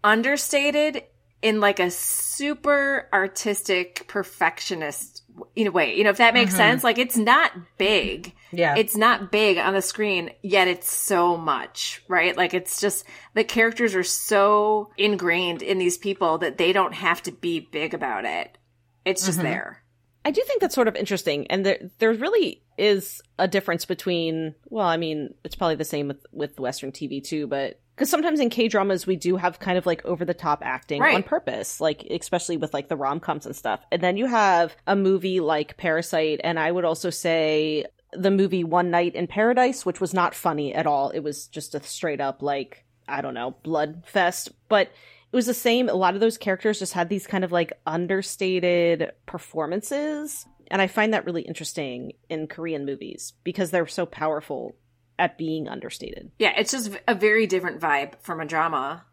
[0.03, 1.05] understated
[1.45, 5.23] in like a super artistic perfectionist
[5.55, 6.59] in a way you know if that makes mm-hmm.
[6.59, 11.37] sense like it's not big yeah it's not big on the screen yet it's so
[11.37, 13.05] much right like it's just
[13.35, 17.93] the characters are so ingrained in these people that they don't have to be big
[17.93, 18.57] about it
[19.05, 19.49] it's just mm-hmm.
[19.49, 19.85] there
[20.27, 24.55] I do think that's sort of interesting, and there there really is a difference between.
[24.71, 28.41] Well, I mean, it's probably the same with with Western TV too, but because sometimes
[28.41, 31.15] in K dramas we do have kind of like over the top acting Right.
[31.15, 33.81] on purpose, like especially with like the rom coms and stuff.
[33.93, 38.63] And then you have a movie like Parasite, and I would also say the movie
[38.65, 41.11] One Night in Paradise, which was not funny at all.
[41.11, 44.89] It was just a straight up like I don't know blood fest, but
[45.33, 45.89] it was the same.
[45.89, 50.47] A lot of those characters just had these kind of like understated performances.
[50.71, 54.75] And I find that really interesting in Korean movies because they're so powerful
[55.19, 56.31] at being understated.
[56.39, 59.05] Yeah, it's just a very different vibe from a drama,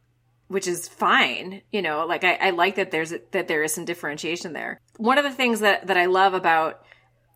[0.48, 1.62] which is fine.
[1.72, 4.80] You know, like I, I like that there's that there is some differentiation there.
[4.98, 6.84] One of the things that that I love about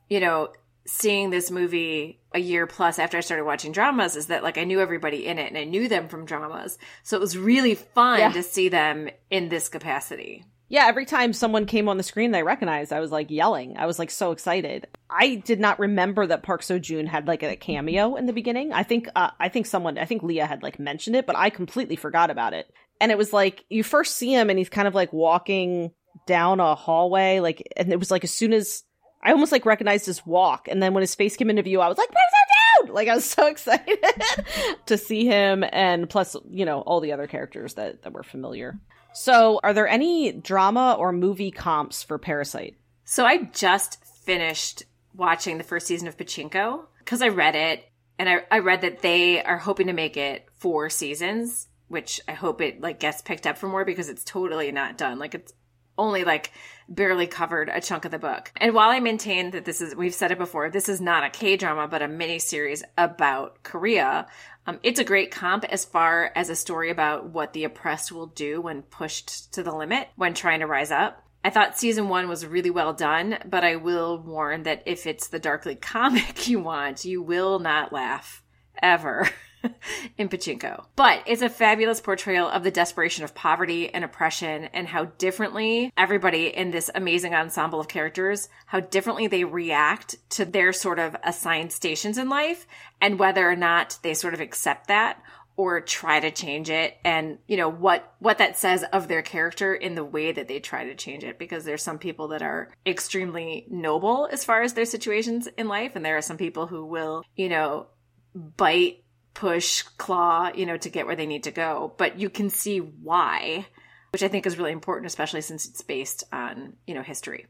[0.10, 0.50] you know
[0.88, 4.66] seeing this movie a year plus after I started watching dramas is that like I
[4.66, 8.20] knew everybody in it and I knew them from dramas, so it was really fun
[8.20, 8.32] Yeah.
[8.32, 10.46] to see them in this capacity.
[10.68, 13.78] Yeah, every time someone came on the screen they recognized, I was like yelling.
[13.78, 14.88] I was like so excited.
[15.10, 18.74] I did not remember that Park Seo Joon had like a cameo in the beginning.
[18.74, 21.52] I think uh, I think someone I think Leah had like mentioned it, but I
[21.52, 22.72] completely forgot about it.
[23.00, 25.92] And it was like you first see him and he's kind of like walking
[26.26, 28.84] down a hallway like and it was like as soon as
[29.22, 31.90] I almost like recognized his walk and then when his face came into view I
[31.90, 32.96] was like Park Seo Joon!
[32.96, 34.00] Like I was so excited
[34.86, 38.80] to see him and plus you know all the other characters that that were familiar.
[39.16, 42.76] So, are there any drama or movie comps for Parasite?
[43.06, 48.28] So I just finished watching the first season of Pachinko because I read it and
[48.28, 52.62] I, I read that they are hoping to make it four seasons, which I hope
[52.62, 55.20] it like gets picked up for more because it's totally not done.
[55.20, 55.54] Like it's
[55.98, 56.52] only like
[56.90, 58.52] barely covered a chunk of the book.
[58.58, 61.30] And while I maintain that this is, we've said it before, this is not a
[61.30, 64.28] K drama, but a mini series about Korea.
[64.68, 68.28] Um, it's a great comp as far as a story about what the oppressed will
[68.28, 71.22] do when pushed to the limit when trying to rise up.
[71.44, 75.28] I thought season one was really well done, but I will warn that if it's
[75.28, 78.42] the darkly comic you want, you will not laugh
[78.82, 79.30] ever
[80.18, 80.86] in Pachinko.
[80.96, 85.92] But it's a fabulous portrayal of the desperation of poverty and oppression and how differently
[85.98, 91.16] everybody in this amazing ensemble of characters, how differently they react to their sort of
[91.24, 92.68] assigned stations in life
[93.02, 95.22] and whether or not they sort of accept that
[95.58, 99.74] or try to change it and you know what what that says of their character
[99.74, 102.70] in the way that they try to change it because there's some people that are
[102.86, 106.86] extremely noble as far as their situations in life and there are some people who
[106.86, 107.88] will you know
[108.36, 109.05] bite
[109.36, 112.80] push claw you know to get where they need to go but you can see
[112.80, 113.66] why
[114.12, 117.46] which i think is really important especially since it's based on you know history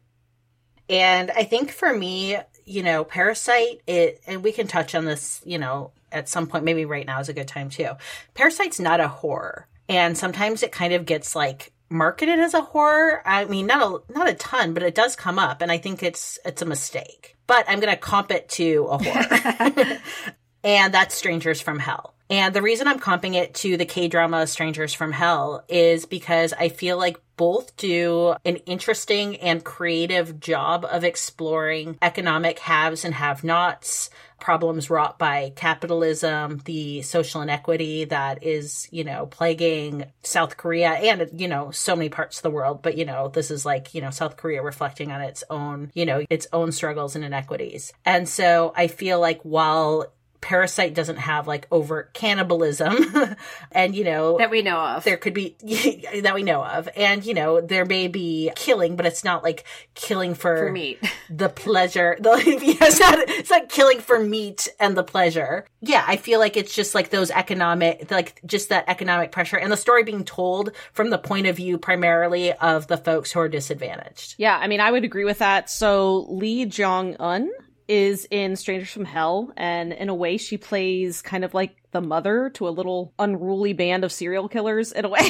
[0.89, 5.41] And I think for me, you know, Parasite, it, and we can touch on this,
[5.45, 7.89] you know, at some point, maybe right now is a good time too.
[8.33, 9.67] Parasite's not a horror.
[9.89, 13.21] And sometimes it kind of gets like marketed as a horror.
[13.25, 15.61] I mean, not a, not a ton, but it does come up.
[15.61, 18.97] And I think it's, it's a mistake, but I'm going to comp it to a
[19.03, 19.99] horror.
[20.65, 22.15] and that's Strangers from Hell.
[22.29, 26.53] And the reason I'm comping it to the K drama Strangers from Hell is because
[26.53, 33.13] I feel like both do an interesting and creative job of exploring economic haves and
[33.13, 40.57] have nots, problems wrought by capitalism, the social inequity that is, you know, plaguing South
[40.57, 42.81] Korea and, you know, so many parts of the world.
[42.81, 46.05] But, you know, this is like, you know, South Korea reflecting on its own, you
[46.05, 47.93] know, its own struggles and inequities.
[48.05, 50.07] And so I feel like while
[50.45, 52.95] Parasite doesn't have like overt cannibalism.
[53.71, 55.03] And, you know, that we know of.
[55.03, 55.55] there could be
[56.21, 56.87] that we know of.
[56.95, 60.99] And you know there may be killing but it's not like killing for, for meat.
[61.29, 62.15] the pleasure.
[62.19, 65.65] The, it's not it's not killing for meat and the pleasure.
[65.81, 69.71] Yeah i feel like it's just like those economic like just that economic pressure and
[69.71, 73.49] the story being told from the point of view primarily of the folks who are
[73.49, 74.35] disadvantaged.
[74.37, 75.69] Yeah, I mean, I would agree with that.
[75.69, 77.49] So Lee Jung Eun
[77.87, 82.01] is in Strangers from Hell, and in a way, she plays kind of like the
[82.01, 84.91] mother to a little unruly band of serial killers.
[84.91, 85.29] In a way,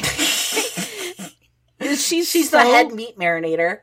[1.80, 3.80] she's she's so, the head meat marinator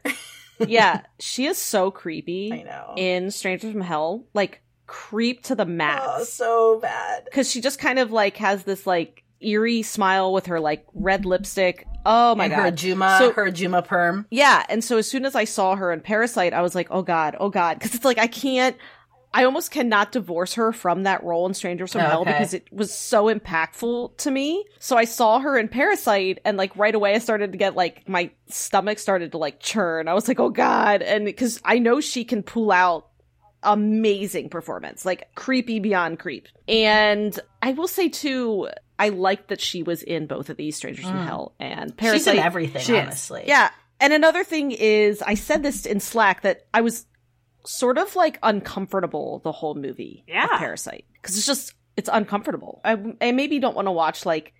[0.67, 2.51] yeah, she is so creepy.
[2.53, 6.29] i know in Strangers from Hell, like creep to the oh max.
[6.29, 10.59] so bad because she just kind of like has this like eerie smile with her
[10.59, 11.85] like red lipstick.
[12.05, 12.61] Oh my and god.
[12.63, 15.91] her juma So- her juma perm yeah, and so as soon as I saw her
[15.91, 18.75] in Parasite, I was like, oh god, oh god, because it's like I can't.
[19.35, 22.93] I almost cannot divorce her from that role in Strangers from Hell because it was
[22.93, 24.63] so impactful to me.
[24.77, 28.07] So I saw her in Parasite and like right away I started to get like
[28.07, 30.07] my stomach started to like churn.
[30.07, 33.07] I was like, "Oh god." And because I know she can pull out
[33.63, 36.47] amazing performance, like creepy beyond creep.
[36.67, 38.69] And I will say too,
[39.03, 41.25] I liked that she was in both of these Strangers from Mm.
[41.25, 42.19] Hell and Parasite.
[42.19, 43.01] she's in everything She is.
[43.03, 43.69] honestly Yeah.
[43.99, 47.05] And another thing is, I said this in Slack that I was
[47.65, 50.47] sort of like uncomfortable the whole movie Yeah.
[50.57, 52.81] Parasite because it's just it's uncomfortable.
[52.83, 54.53] I, I maybe don't want to watch like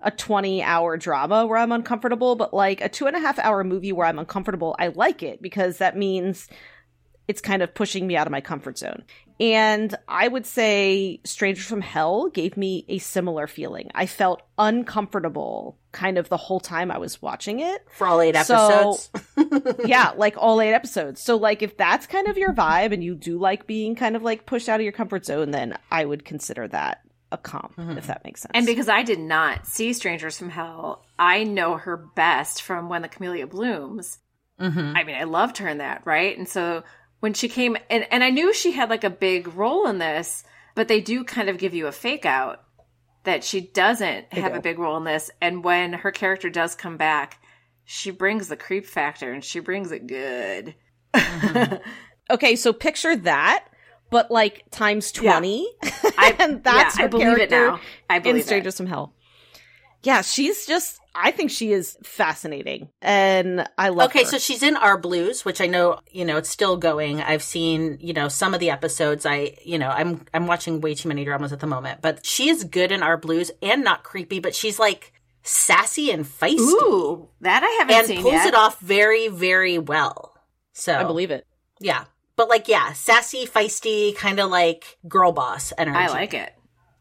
[0.00, 3.62] a 20 hour drama where I'm uncomfortable, but like a two and a half hour
[3.64, 6.48] movie where I'm uncomfortable, I like it because that means
[7.28, 9.02] it's kind of pushing me out of my comfort zone.
[9.40, 13.90] And I would say Strangers from Hell gave me a similar feeling.
[13.94, 17.86] I felt uncomfortable kind of the whole time I was watching it.
[17.92, 19.10] For all eight episodes.
[19.36, 21.22] So, yeah, like all eight episodes.
[21.22, 24.22] So like if that's kind of your vibe and you do like being kind of
[24.22, 27.98] like pushed out of your comfort zone, then I would consider that a comp, mm-hmm.
[27.98, 28.52] if that makes sense.
[28.54, 33.02] And because I did not see Strangers from Hell, I know her best from When
[33.02, 34.18] the Camellia Blooms.
[34.60, 34.96] Mm-hmm.
[34.96, 36.36] I mean, I loved her in that, right?
[36.36, 36.82] And so
[37.20, 40.44] when she came, and, and I knew she had like a big role in this,
[40.74, 42.62] but they do kind of give you a fake out
[43.24, 45.30] that she doesn't have a big role in this.
[45.40, 47.42] And when her character does come back,
[47.84, 50.74] she brings the creep factor and she brings it good.
[51.14, 51.74] Mm-hmm.
[52.30, 53.68] okay, so picture that
[54.10, 55.68] but like times 20.
[55.82, 55.90] Yeah.
[56.18, 57.80] I, and that's yeah, her I believe it now.
[58.08, 59.12] I believe in Strangers from Hell.
[60.08, 64.30] Yeah, she's just I think she is fascinating and I love Okay, her.
[64.32, 67.20] so she's in Our Blues, which I know, you know, it's still going.
[67.20, 69.26] I've seen, you know, some of the episodes.
[69.26, 72.48] I, you know, I'm I'm watching way too many dramas at the moment, but she
[72.48, 76.60] is good in Our Blues and not creepy, but she's like sassy and feisty.
[76.60, 77.98] Ooh, that I haven't seen.
[77.98, 78.48] and seen pulls yet.
[78.48, 80.34] it off very very well.
[80.72, 81.44] So I believe it.
[81.80, 82.04] Yeah.
[82.36, 85.98] But like, yeah, sassy, feisty, kind of like girl boss energy.
[85.98, 86.52] I like it.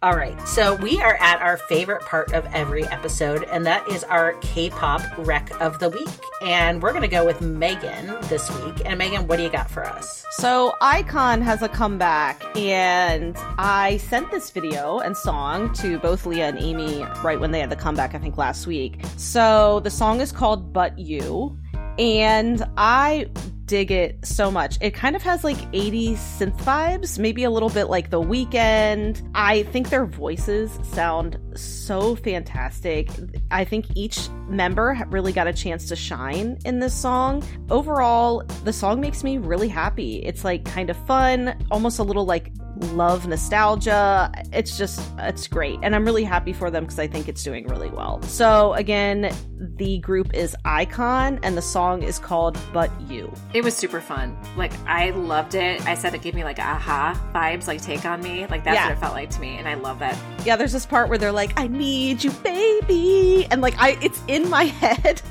[0.03, 4.03] All right, so we are at our favorite part of every episode, and that is
[4.03, 6.07] our K pop rec of the week.
[6.43, 8.83] And we're going to go with Megan this week.
[8.85, 10.23] And Megan, what do you got for us?
[10.33, 16.49] So, iKON has a comeback, and I sent this video and song to both Leah
[16.49, 19.03] and Amy right when they had the comeback, I think last week.
[19.15, 21.57] So, the song is called But You.
[21.97, 23.31] And I
[23.67, 24.77] dig it so much.
[24.81, 29.29] It kind of has like 80s synth vibes, maybe a little bit like The Weeknd.
[29.35, 33.09] I think their voices sound so fantastic.
[33.51, 37.43] I think each member really got a chance to shine in this song.
[37.69, 40.23] Overall, the song makes me really happy.
[40.23, 42.51] It's like kind of fun, almost a little like
[42.93, 44.31] love nostalgia.
[44.53, 45.79] It's just, it's great.
[45.83, 48.21] And I'm really happy for them because I think it's doing really well.
[48.23, 49.33] So, again,
[49.77, 53.33] the group is iKON and the song is called But You.
[53.53, 54.37] It was super fun.
[54.55, 55.85] Like, I loved it.
[55.87, 58.45] I said it gave me like a-ha vibes, like take on me.
[58.47, 58.87] Like, that's yeah.
[58.87, 59.57] what it felt like to me.
[59.57, 60.17] And I love that.
[60.45, 63.47] Yeah, there's this part where they're like, I need you, baby.
[63.51, 65.21] And like, I, it's in my head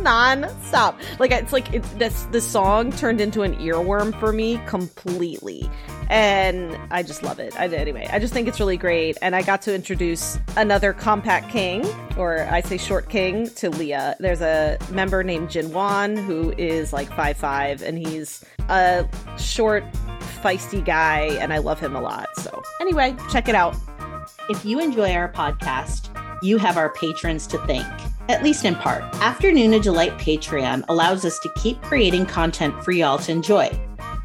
[0.00, 5.68] non-stop like it's like it's this the song turned into an earworm for me completely
[6.12, 7.58] and I just love it.
[7.58, 9.16] I, anyway, I just think it's really great.
[9.22, 11.86] And I got to introduce another compact king,
[12.18, 14.16] or I say short king, to Leah.
[14.20, 19.84] There's a member named Jinhwan who is like five five, and he's a short,
[20.42, 22.28] feisty guy, and I love him a lot.
[22.36, 23.74] So anyway, check it out.
[24.50, 26.10] If you enjoy our podcast,
[26.42, 29.02] you have our patrons to thank at least in part.
[29.14, 33.70] Afternoona Delight Patreon allows us to keep creating content for y'all to enjoy.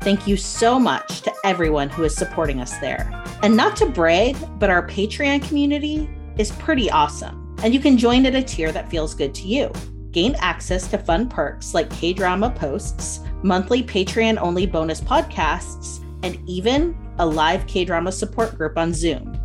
[0.02, 3.12] Thank you so much to everyone who is supporting us there.
[3.44, 7.56] And not to brag, but our Patreon community is pretty awesome.
[7.64, 9.72] And you can join at a tier that feels good to you.
[10.12, 16.38] Gain access to fun perks like K drama posts, monthly Patreon only bonus podcasts, and
[16.48, 19.37] even a live K drama support group on Zoom.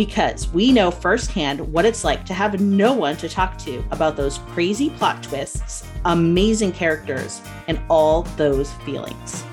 [0.00, 4.16] Because we know firsthand what it's like to have no one to talk to about
[4.16, 9.44] those crazy plot twists, amazing characters, and all those feelings.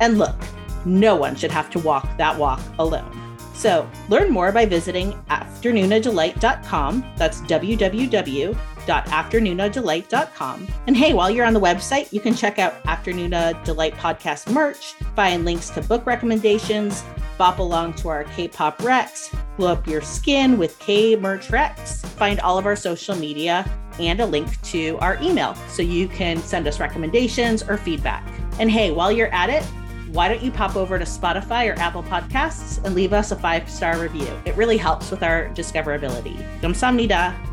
[0.00, 0.36] And look,
[0.86, 3.14] no one should have to walk that walk alone.
[3.52, 7.12] So learn more by visiting afternoonadelight.com.
[7.18, 7.42] That's
[8.86, 10.68] www.afternoonadelight.com.
[10.86, 14.94] And hey, while you're on the website, you can check out Afternoona Delight podcast merch,
[15.14, 17.04] find links to book recommendations,
[17.38, 22.40] bop along to our K-pop Recs, glow up your skin with K merch Recs, find
[22.40, 26.66] all of our social media and a link to our email so you can send
[26.66, 28.26] us recommendations or feedback.
[28.58, 29.64] And hey, while you're at it,
[30.12, 33.70] why don't you pop over to Spotify or Apple Podcasts and leave us a five
[33.70, 34.28] star review?
[34.44, 36.36] It really helps with our discoverability.
[36.60, 37.49] 감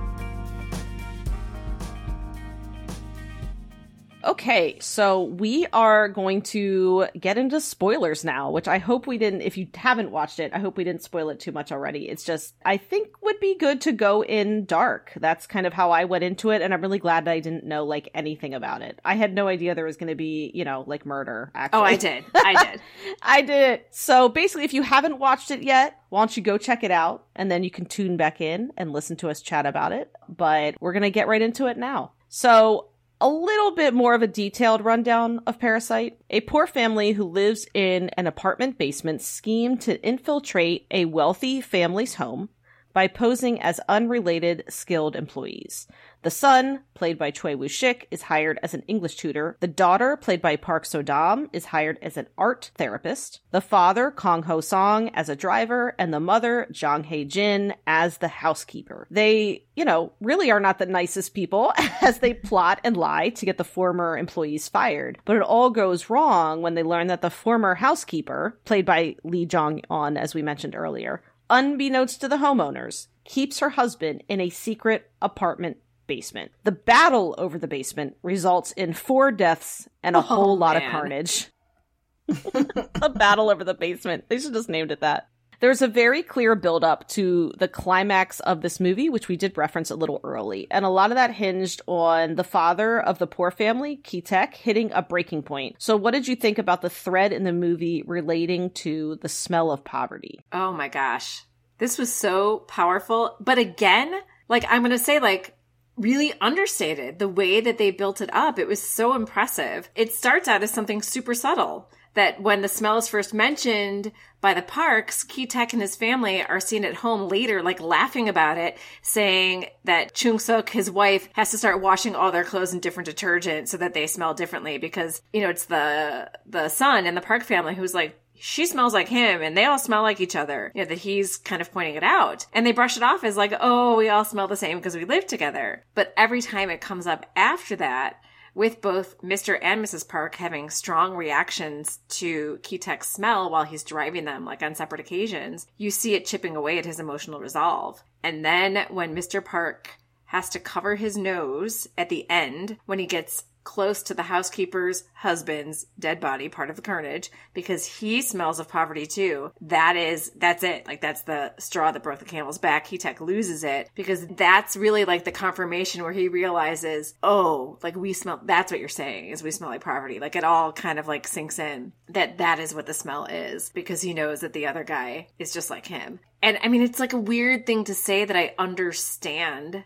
[4.27, 9.39] Okay, so we are going to get into spoilers now, which I hope we didn't,
[9.39, 12.09] if you haven't watched it, I hope we didn't spoil it too much already.
[12.09, 15.13] It's just, I think would be good to go in dark.
[15.15, 17.63] That's kind of how I went into it, and I'm really glad that I didn't
[17.63, 18.99] know like anything about it.
[19.05, 21.79] I had no idea there was going to be, you know, like murder, actually.
[21.79, 22.25] Oh, I did.
[22.35, 22.81] I did.
[23.21, 23.81] I did.
[23.91, 27.25] So basically, if you haven't watched it yet, why don't you go check it out
[27.33, 30.11] and then you can tune back in and listen to us chat about it.
[30.27, 32.11] But we're going to get right into it now.
[32.27, 32.89] So
[33.19, 36.19] a little bit more of a detailed rundown of Parasite.
[36.29, 42.15] A poor family who lives in an apartment basement scheme to infiltrate a wealthy family's
[42.15, 42.49] home
[42.97, 45.85] by posing as unrelated skilled employees.
[46.23, 49.55] The son, played by Choi Woo Shik, is hired as an English tutor.
[49.59, 53.41] The daughter, played by Park So Dam, is hired as an art therapist.
[53.51, 58.17] The father, Kang Ho Song, as a driver, and the mother, Jang Hae Jin, as
[58.17, 59.07] the housekeeper.
[59.11, 63.45] They, you know, really are not the nicest people as they plot and lie to
[63.45, 65.19] get the former employees fired.
[65.23, 69.47] But it all goes wrong when they learn that the former housekeeper, played by Lee
[69.49, 74.49] Jung Eun, as we mentioned earlier, unbeknownst to the homeowners, keeps her husband in a
[74.49, 75.77] secret apartment
[76.07, 76.51] basement.
[76.63, 80.83] The battle over the basement results in four deaths and a Oh, whole lot of
[80.83, 81.47] carnage.
[82.27, 84.25] the battle over the basement.
[84.29, 85.29] They should just named it that.
[85.59, 89.57] There's a very clear build up to the climax of this movie, which we did
[89.57, 90.67] reference a little early.
[90.69, 94.91] And a lot of that hinged on the father of the poor family, Kitek, hitting
[94.93, 95.75] a breaking point.
[95.79, 99.71] So, what did you think about the thread in the movie relating to the smell
[99.71, 100.39] of poverty?
[100.51, 101.43] Oh my gosh.
[101.79, 103.35] This was so powerful.
[103.39, 104.13] But again,
[104.47, 105.55] like I'm going to say like
[105.95, 108.59] really understated the way that they built it up.
[108.59, 109.89] It was so impressive.
[109.95, 114.11] It starts out as something super subtle that when the smell is first mentioned
[114.41, 118.57] by the parks, Kitek and his family are seen at home later, like laughing about
[118.57, 122.79] it, saying that Chung Suk, his wife, has to start washing all their clothes in
[122.79, 127.15] different detergent so that they smell differently because, you know, it's the, the son and
[127.15, 130.35] the park family who's like, she smells like him and they all smell like each
[130.35, 130.71] other.
[130.73, 132.47] You know, that he's kind of pointing it out.
[132.51, 135.05] And they brush it off as like, oh, we all smell the same because we
[135.05, 135.83] live together.
[135.93, 138.21] But every time it comes up after that,
[138.57, 139.59] with both Mr.
[139.61, 140.07] and Mrs.
[140.07, 145.67] Park having strong reactions to Kitek's smell while he's driving them, like on separate occasions,
[145.77, 148.03] you see it chipping away at his emotional resolve.
[148.23, 149.45] And then when Mr.
[149.45, 154.23] Park has to cover his nose at the end when he gets close to the
[154.23, 159.51] housekeeper's husband's dead body, part of the carnage, because he smells of poverty too.
[159.59, 160.87] That is, that's it.
[160.87, 162.87] Like that's the straw that broke the camel's back.
[162.87, 168.13] Kitek loses it because that's really like the confirmation where he realizes, oh, like we
[168.13, 170.19] smell, that's what you're saying is we smell like poverty.
[170.19, 173.69] Like it all kind of like sinks in that that is what the smell is
[173.71, 176.21] because he knows that the other guy is just like him.
[176.41, 179.83] And I mean, it's like a weird thing to say that I understand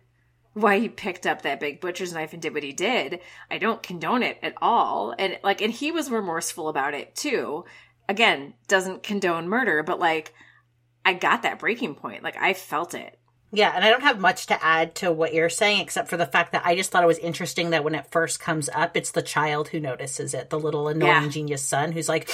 [0.54, 3.20] why he picked up that big butcher's knife and did what he did.
[3.49, 5.16] I don't condone it at all.
[5.18, 7.66] And like, and he was remorseful about it too.
[8.10, 10.34] Again, doesn't condone murder, but like,
[11.06, 12.24] I got that breaking point.
[12.24, 13.18] Like, I felt it.
[13.54, 16.26] Yeah, and I don't have much to add to what you're saying except for the
[16.26, 19.12] fact that I just thought it was interesting that when it first comes up, it's
[19.12, 21.28] the child who notices it, the little annoying Yeah.
[21.28, 22.30] genius son who's like,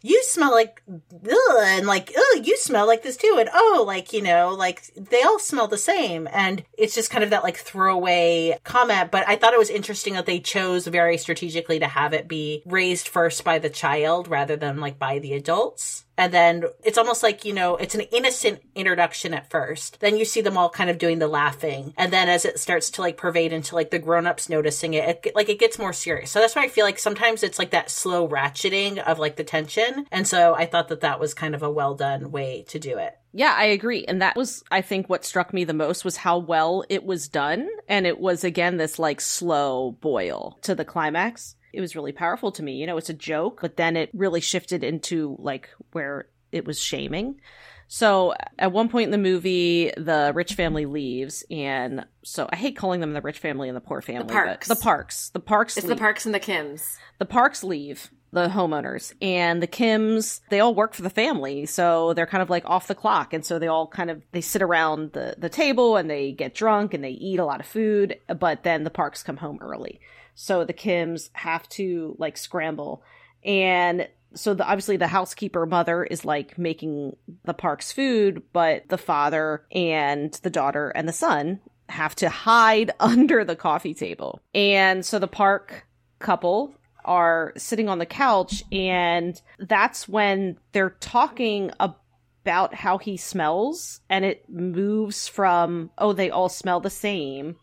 [0.00, 4.14] "You smell like," ugh, and like, "Oh, you smell like this too," and oh, like
[4.14, 7.58] you know, like they all smell the same, and it's just kind of that like
[7.58, 9.10] throwaway comment.
[9.10, 12.62] But I thought it was interesting that they chose very strategically to have it be
[12.64, 16.04] raised first by the child rather than like by the adults.
[16.16, 20.00] And then it's almost like, you know, it's an innocent introduction at first.
[20.00, 21.94] Then you see them all kind of doing the laughing.
[21.96, 25.34] And then as it starts to like pervade into like the grown-ups noticing it, it
[25.34, 26.30] like it gets more serious.
[26.30, 29.44] So that's why I feel like sometimes it's like that slow ratcheting of like the
[29.44, 30.06] tension.
[30.12, 32.98] And so I thought that that was kind of a well done way to do
[32.98, 33.16] it.
[33.34, 34.04] Yeah, I agree.
[34.04, 37.28] And that was, I think, what struck me the most was how well it was
[37.28, 37.66] done.
[37.88, 41.56] And it was, again, this like slow boil to the climax.
[41.72, 42.74] It was really powerful to me.
[42.74, 46.78] You know, it's a joke, but then it really shifted into like where it was
[46.80, 47.40] shaming.
[47.88, 51.44] So at one point in the movie, the rich family leaves.
[51.50, 54.26] And so I hate calling them the rich family and the poor family.
[54.26, 54.68] The Parks.
[54.68, 55.28] The parks.
[55.30, 55.76] The parks.
[55.76, 56.96] It's leave the Parks and the Kims.
[57.18, 62.14] the parks leave the homeowners and the kims they all work for the family so
[62.14, 64.62] they're kind of like off the clock and so they all kind of they sit
[64.62, 68.16] around the the table and they get drunk and they eat a lot of food
[68.40, 70.00] but then the parks come home early
[70.34, 73.02] so the kims have to like scramble.
[73.44, 78.98] And so the, obviously the housekeeper mother is like making the park's food but the
[78.98, 84.40] father and the daughter and the son have to hide under the coffee table.
[84.54, 85.86] And so the park
[86.18, 86.74] couple
[87.04, 94.24] are sitting on the couch and that's when they're talking about how he smells and
[94.24, 97.56] it moves from oh they all smell the same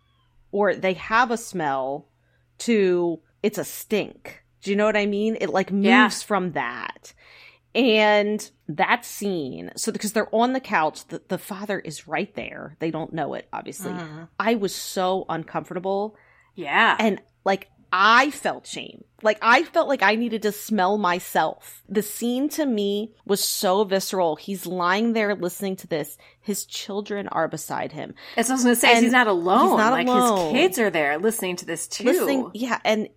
[0.51, 2.08] or they have a smell
[2.59, 4.43] to it's a stink.
[4.61, 5.37] Do you know what i mean?
[5.39, 6.09] It like moves Yeah.
[6.09, 7.13] from that.
[7.75, 12.75] And that scene so because they're on the couch the, the father is right there.
[12.79, 13.91] They don't know it obviously.
[13.91, 14.23] Mm-hmm.
[14.39, 16.15] I was so uncomfortable.
[16.55, 16.95] Yeah.
[16.99, 19.03] and like I felt shame.
[19.21, 21.83] Like I felt like I needed to smell myself.
[21.89, 24.35] The scene to me was so visceral.
[24.35, 26.17] He's lying there listening to this.
[26.41, 28.13] His children are beside him.
[28.35, 28.93] That's what I was going to say.
[28.93, 29.69] And He's not alone.
[29.69, 30.53] he's not like alone.
[30.55, 32.05] his kids are there listening to this too.
[32.05, 33.09] Listening, yeah, and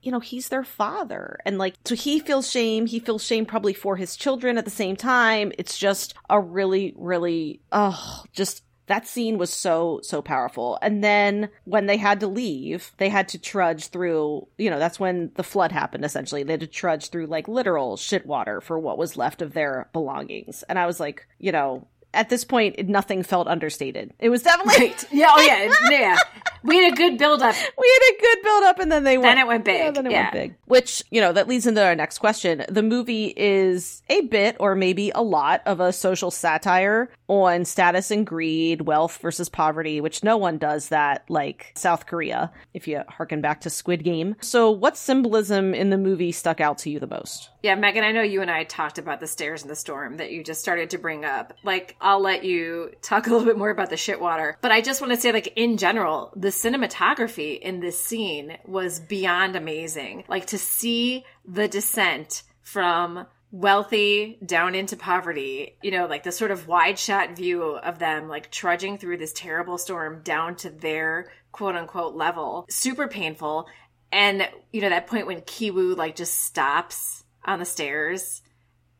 [0.00, 1.38] you know, he's their father.
[1.44, 2.86] And like so he feels shame.
[2.86, 5.52] He feels shame probably for his children at the same time.
[5.58, 10.78] It's just a really, really oh, just that scene was so so powerful.
[10.82, 15.00] And then when they had to leave they had to trudge through you know that's
[15.00, 16.42] when the flood happened essentially.
[16.42, 19.88] They had to trudge through like literal shit water for what was left of their
[19.92, 20.64] belongings.
[20.68, 24.86] And i was like you know at this point nothing felt understated it was definitely
[24.88, 25.04] Right.
[25.12, 25.26] Yeah.
[25.30, 25.72] Oh, yeah.
[25.90, 26.16] Yeah.
[26.64, 27.54] We had a good build up.
[27.78, 29.78] we had a good build up and then they went Then it went big.
[29.78, 30.22] yeah, then it Yeah.
[30.22, 34.20] went big which you know that leads into our next question the movie is a
[34.22, 39.48] bit or maybe a lot of a social satire on status and greed wealth versus
[39.48, 44.02] poverty which no one does that like south korea if you harken back to squid
[44.04, 48.04] game so what symbolism in the movie stuck out to you the most Yeah, Megan,
[48.04, 50.60] I know you and I talked about the stairs in the storm that you just
[50.60, 51.54] started to bring up.
[51.64, 54.56] Like, I'll let you talk a little bit more about the shit water.
[54.62, 58.98] But I just want to say, like, in general, the cinematography in this scene was
[58.98, 60.24] beyond amazing.
[60.26, 66.50] Like, to see the descent from wealthy down into poverty, you know, like the sort
[66.50, 71.30] of wide shot view of them, like, trudging through this terrible storm down to their
[71.52, 73.66] quote unquote level, super painful.
[74.10, 78.40] And, you know, that point when Kiwoo, like, just stops on the stairs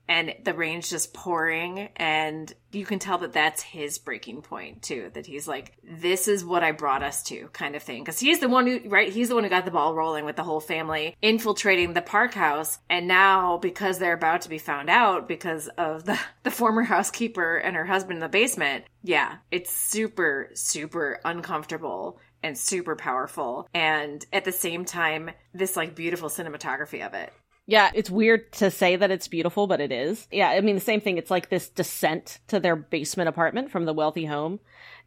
[0.08, 5.10] and the rain's just pouring and you can tell that that's his breaking point too
[5.14, 8.02] that he's like this is what i brought us to kind of thing.
[8.02, 10.36] Because he's the one who right he's the one who got the ball rolling with
[10.36, 14.88] the whole family infiltrating the park house and now because they're about to be found
[14.88, 19.72] out because of the, the former housekeeper and her husband in the basement yeah it's
[19.72, 27.04] super super uncomfortable and super powerful and at the same time this like beautiful cinematography
[27.04, 27.32] of it
[27.68, 30.26] Yeah, it's weird to say that it's beautiful, but it is.
[30.32, 31.18] Yeah, I mean, the same thing.
[31.18, 34.58] It's like this descent to their basement apartment from the wealthy home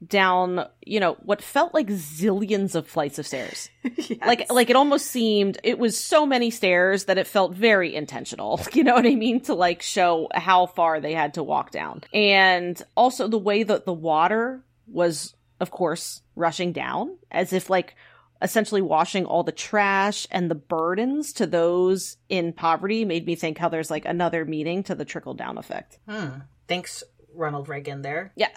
[0.07, 3.69] down, you know, what felt like zillions of flights of stairs.
[4.23, 8.61] Like, like it almost seemed it was so many stairs that it felt very intentional.
[8.73, 9.41] You know what I mean?
[9.41, 12.03] To like show how far they had to walk down.
[12.13, 17.95] And also the way that the water was, of course, rushing down as if like
[18.41, 23.57] essentially washing all the trash and the burdens to those in poverty made me think
[23.57, 25.99] how there's like another meaning to the trickle down effect.
[26.07, 26.39] Hmm.
[26.67, 28.33] Thanks, Ronald Reagan, there.
[28.35, 28.49] Yeah.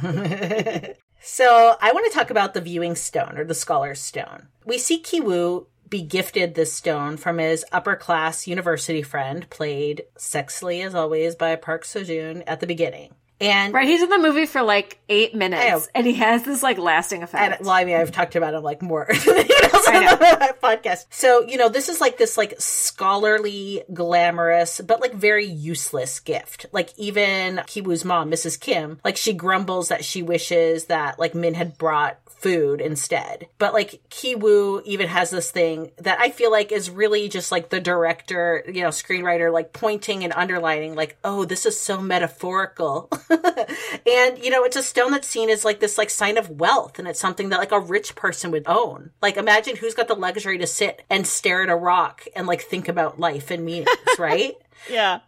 [1.20, 4.48] so I want to talk about the viewing stone or the scholar's stone.
[4.64, 10.84] We see Kiwoo be gifted this stone from his upper class university friend, played sexily
[10.84, 13.14] as always by Park Seo-joon at the beginning.
[13.40, 15.90] And Right, he's in the movie for like eight minutes, oh.
[15.94, 17.62] and he has this like lasting And, effect.
[17.62, 21.06] well, I mean, I've talked about him like more than anyone else on the podcast.
[21.10, 26.66] So, you know, this is like this like scholarly, glamorous, but like very useless gift.
[26.72, 28.60] Like even Kiwoo's mom, Mrs.
[28.60, 33.46] Kim, like she grumbles that she wishes that like Min had brought food instead.
[33.58, 37.70] But like Kiwoo even has this thing that I feel like is really just like
[37.70, 43.08] the director, you know, screenwriter, like pointing and underlining, like, oh, this is so metaphorical.
[44.06, 46.98] and, you know, it's a stone that's seen as like this like sign of wealth.
[46.98, 49.10] And it's something that like a rich person would own.
[49.22, 52.62] Like imagine who's got the luxury to sit and stare at a rock and like
[52.62, 54.54] think about life and meanings, right?
[54.90, 55.20] Yeah.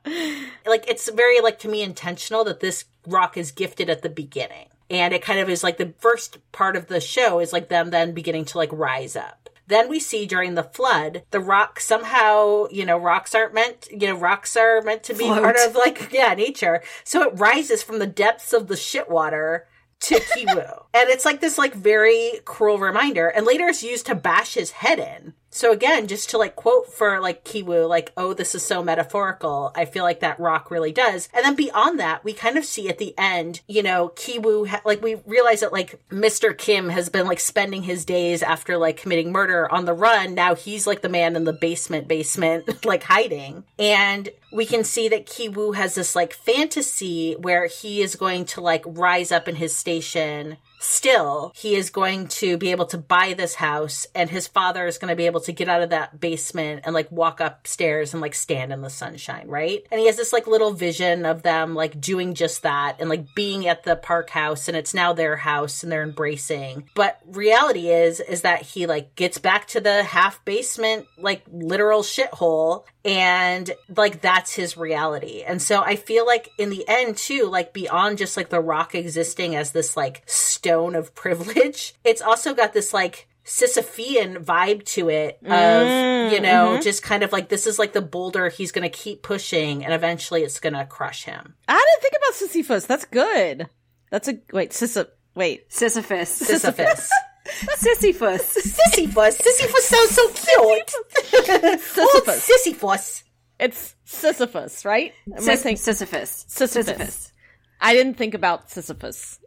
[0.66, 4.68] like it's very like to me intentional that this rock is gifted at the beginning
[4.90, 7.90] and it kind of is like the first part of the show is like them
[7.90, 12.66] then beginning to like rise up then we see during the flood the rock somehow
[12.70, 15.42] you know rocks aren't meant you know rocks are meant to be Float.
[15.42, 19.66] part of like yeah nature so it rises from the depths of the shit water
[20.02, 20.84] to Kiwoo.
[20.94, 23.28] and it's like this like very cruel reminder.
[23.28, 25.34] And later it's used to bash his head in.
[25.54, 29.70] So again, just to like quote for like Kiwoo, like, oh, this is so metaphorical.
[29.76, 31.28] I feel like that rock really does.
[31.34, 34.80] And then beyond that, we kind of see at the end, you know, Kiwoo, ha-
[34.86, 36.56] like we realize that like Mr.
[36.56, 40.34] Kim has been like spending his days after like committing murder on the run.
[40.34, 43.64] Now he's like the man in the basement, basement, like hiding.
[43.78, 48.62] And we can see that Kiwoo has this like fantasy where he is going to
[48.62, 50.56] like rise up in his station.
[50.82, 54.98] Still, he is going to be able to buy this house, and his father is
[54.98, 58.20] going to be able to get out of that basement and like walk upstairs and
[58.20, 59.86] like stand in the sunshine, right?
[59.92, 63.32] And he has this like little vision of them like doing just that and like
[63.36, 66.88] being at the park house, and it's now their house and they're embracing.
[66.96, 72.02] But reality is, is that he like gets back to the half basement, like literal
[72.02, 75.42] shithole, and like that's his reality.
[75.42, 78.94] And so I feel like in the end too, like beyond just like the rock
[78.94, 85.08] existing as this like stone of privilege, it's also got this like Sisyphean vibe to
[85.08, 86.82] it of, mm, you know, mm-hmm.
[86.82, 89.92] just kind of like this is like the boulder he's going to keep pushing and
[89.92, 91.54] eventually it's going to crush him.
[91.66, 92.86] I didn't think about Sisyphus.
[92.86, 93.68] That's good.
[94.10, 95.72] That's a wait, Sisy wait.
[95.72, 96.30] Sisyphus.
[96.30, 96.72] Sisyphus.
[96.72, 97.10] Sisyphus.
[97.76, 98.46] Sisyphus.
[98.46, 100.92] Sisyphus Sisyphus sounds so cute.
[101.34, 102.44] oh, Sisyphus.
[102.44, 103.24] Sisyphus.
[103.58, 105.12] It's Sisyphus, right?
[105.26, 106.44] Am I Sis- saying Sisyphus.
[106.48, 107.32] Sisyphus.
[107.80, 109.38] I didn't think about Sisyphus.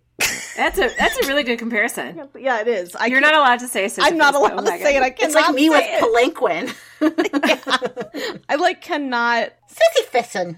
[0.55, 2.29] That's a that's a really good comparison.
[2.37, 2.95] Yeah, it is.
[2.95, 3.87] I You're can't- allowed to say.
[3.89, 4.81] Sisyphus, I'm not though, allowed to Megan.
[4.85, 5.03] say it.
[5.03, 6.01] I cannot It's like me with say it.
[6.01, 6.73] Palanquin.
[8.49, 9.49] I like cannot.
[9.67, 10.55] Sisyphus.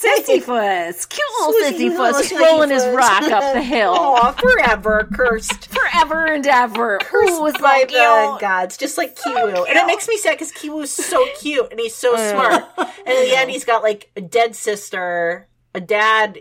[0.00, 5.68] Sisyphus, cute little Sisyphus, little rolling his rock up the hill Aw, forever cursed.
[5.68, 6.94] forever and ever.
[6.96, 8.40] Ooh, it's by so the cute.
[8.40, 9.68] gods, just like Kiwoo.
[9.68, 12.30] And it makes me sad because Kiwoo is so cute and he's so mm.
[12.30, 12.64] smart.
[12.78, 16.38] And in the end, he's got like a dead sister, a dad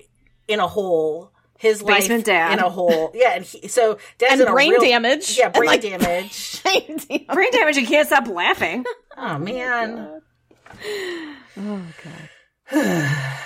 [0.47, 2.53] in a hole, his Basement life dad.
[2.53, 3.11] in a hole.
[3.13, 5.37] Yeah, and he, so dad's And brain real- damage.
[5.37, 6.63] Yeah, brain like- damage.
[6.63, 7.75] Brain damage.
[7.75, 8.85] You can't stop laughing.
[9.17, 10.21] Oh man.
[11.57, 11.81] Oh,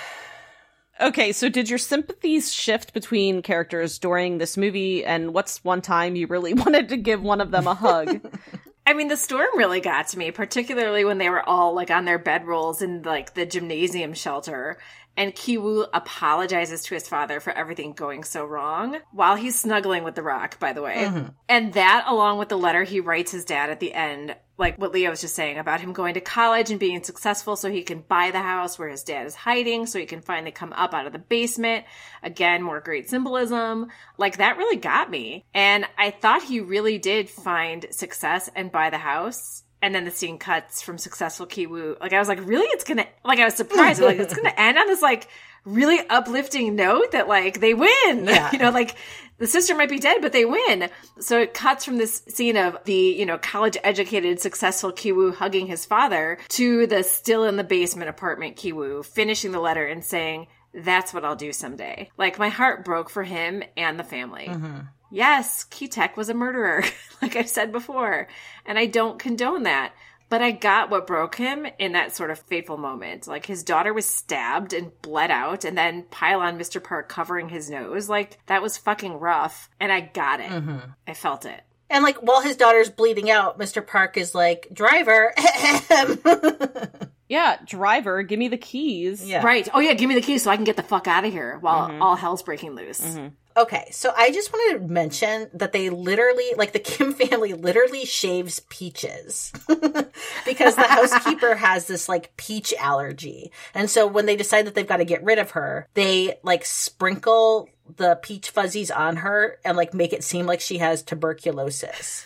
[1.00, 6.16] Okay, so did your sympathies shift between characters during this movie, and what's one time
[6.16, 8.20] you really wanted to give one of them a hug?
[8.86, 12.04] I mean, the storm really got to me, particularly when they were all like on
[12.04, 14.78] their bedrolls in like the gymnasium shelter.
[15.16, 20.16] And Kiwoo apologizes to his father for everything going so wrong while he's snuggling with
[20.16, 21.04] the rock, by the way.
[21.06, 21.28] Mm-hmm.
[21.48, 24.92] And that, along with the letter he writes his dad at the end, like what
[24.92, 28.00] Leo was just saying about him going to college and being successful so he can
[28.00, 31.06] buy the house where his dad is hiding, so he can finally come up out
[31.06, 31.84] of the basement.
[32.22, 33.88] Again, more great symbolism.
[34.16, 35.44] Like that really got me.
[35.54, 39.64] And I thought he really did find success and buy the house.
[39.82, 42.00] And then the scene cuts from successful Kiwoo.
[42.00, 42.66] Like I was like, really?
[42.68, 44.00] It's gonna like I was surprised.
[44.00, 45.28] like it's gonna end on this like
[45.64, 47.90] really uplifting note that like they win.
[48.24, 48.50] Yeah.
[48.52, 48.94] you know, like
[49.38, 50.88] the sister might be dead, but they win.
[51.18, 55.66] So it cuts from this scene of the, you know, college educated, successful Kiwoo hugging
[55.66, 60.46] his father to the still in the basement apartment Kiwoo finishing the letter and saying,
[60.72, 62.10] that's what I'll do someday.
[62.16, 64.46] Like my heart broke for him and the family.
[64.48, 64.80] Mm-hmm.
[65.10, 66.82] Yes, Kitek was a murderer,
[67.22, 68.26] like I said before,
[68.66, 69.94] and I don't condone that.
[70.34, 73.28] But I got what broke him in that sort of fateful moment.
[73.28, 76.82] Like his daughter was stabbed and bled out, and then pile on Mr.
[76.82, 78.08] Park covering his nose.
[78.08, 80.50] Like that was fucking rough, and I got it.
[80.50, 80.90] Mm-hmm.
[81.06, 81.62] I felt it.
[81.88, 83.86] And like while his daughter's bleeding out, Mr.
[83.86, 85.32] Park is like, driver.
[87.28, 89.24] yeah, driver, give me the keys.
[89.24, 89.40] yeah.
[89.40, 89.68] Right.
[89.72, 91.58] Oh yeah, give me the keys so I can get the fuck out of here
[91.60, 92.02] while mm-hmm.
[92.02, 93.00] all hell's breaking loose.
[93.00, 93.28] Mm-hmm.
[93.56, 98.04] Okay, so I just wanted to mention that they literally, like the Kim family literally
[98.04, 99.52] shaves peaches
[100.44, 103.52] because the housekeeper has this like peach allergy.
[103.72, 106.64] And so when they decide that they've got to get rid of her, they like
[106.64, 112.24] sprinkle the peach fuzzies on her and like make it seem like she has tuberculosis.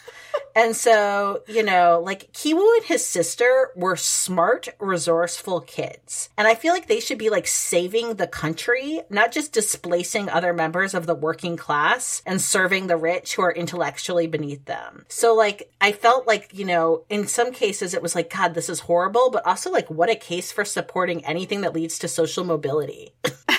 [0.59, 6.31] And so, you know, like Kiwoo and his sister were smart, resourceful kids.
[6.37, 10.53] And I feel like they should be like saving the country, not just displacing other
[10.53, 15.05] members of the working class and serving the rich who are intellectually beneath them.
[15.07, 18.69] So, like, I felt like, you know, in some cases it was like, God, this
[18.69, 22.43] is horrible, but also like, what a case for supporting anything that leads to social
[22.43, 23.13] mobility.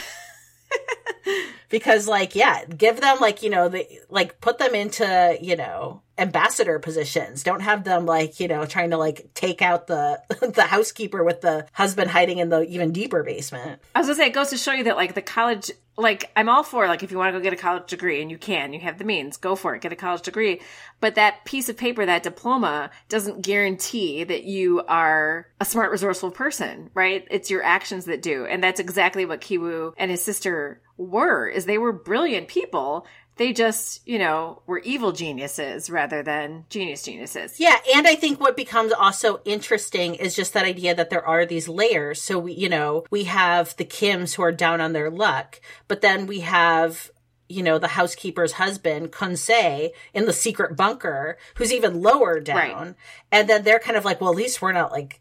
[1.70, 6.02] because like yeah give them like you know the like put them into you know
[6.18, 7.44] ambassador positions.
[7.44, 10.22] Don't have them like you know trying to like take out the
[10.54, 13.82] the housekeeper with the husband hiding in the even deeper basement.
[13.96, 16.50] I was gonna say it goes to show you that like the college like I'm
[16.50, 18.74] all for like if you want to go get a college degree and you can,
[18.74, 20.62] you have the means, go for it, get a college degree.
[21.02, 26.32] But that piece of paper, that diploma doesn't guarantee that you are a smart, resourceful
[26.32, 27.28] person, right?
[27.30, 28.46] It's your actions that do.
[28.46, 33.06] And that's exactly what Kiwoo and his sister were, is they were brilliant people.
[33.40, 37.60] They just, you know, were evil geniuses rather than genius geniuses.
[37.60, 41.46] yeah and i think what becomes also interesting is just that idea that there are
[41.46, 45.10] these layers so we you know we have the kims who are down on their
[45.10, 47.12] luck but then we have
[47.52, 52.56] you know, the housekeeper's husband, Geun-sae, in the secret bunker, who's even lower down.
[52.56, 52.96] Right.
[53.32, 55.20] And then they're kind of like, well, at least we're not like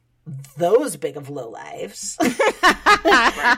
[0.56, 2.16] those big of low lives.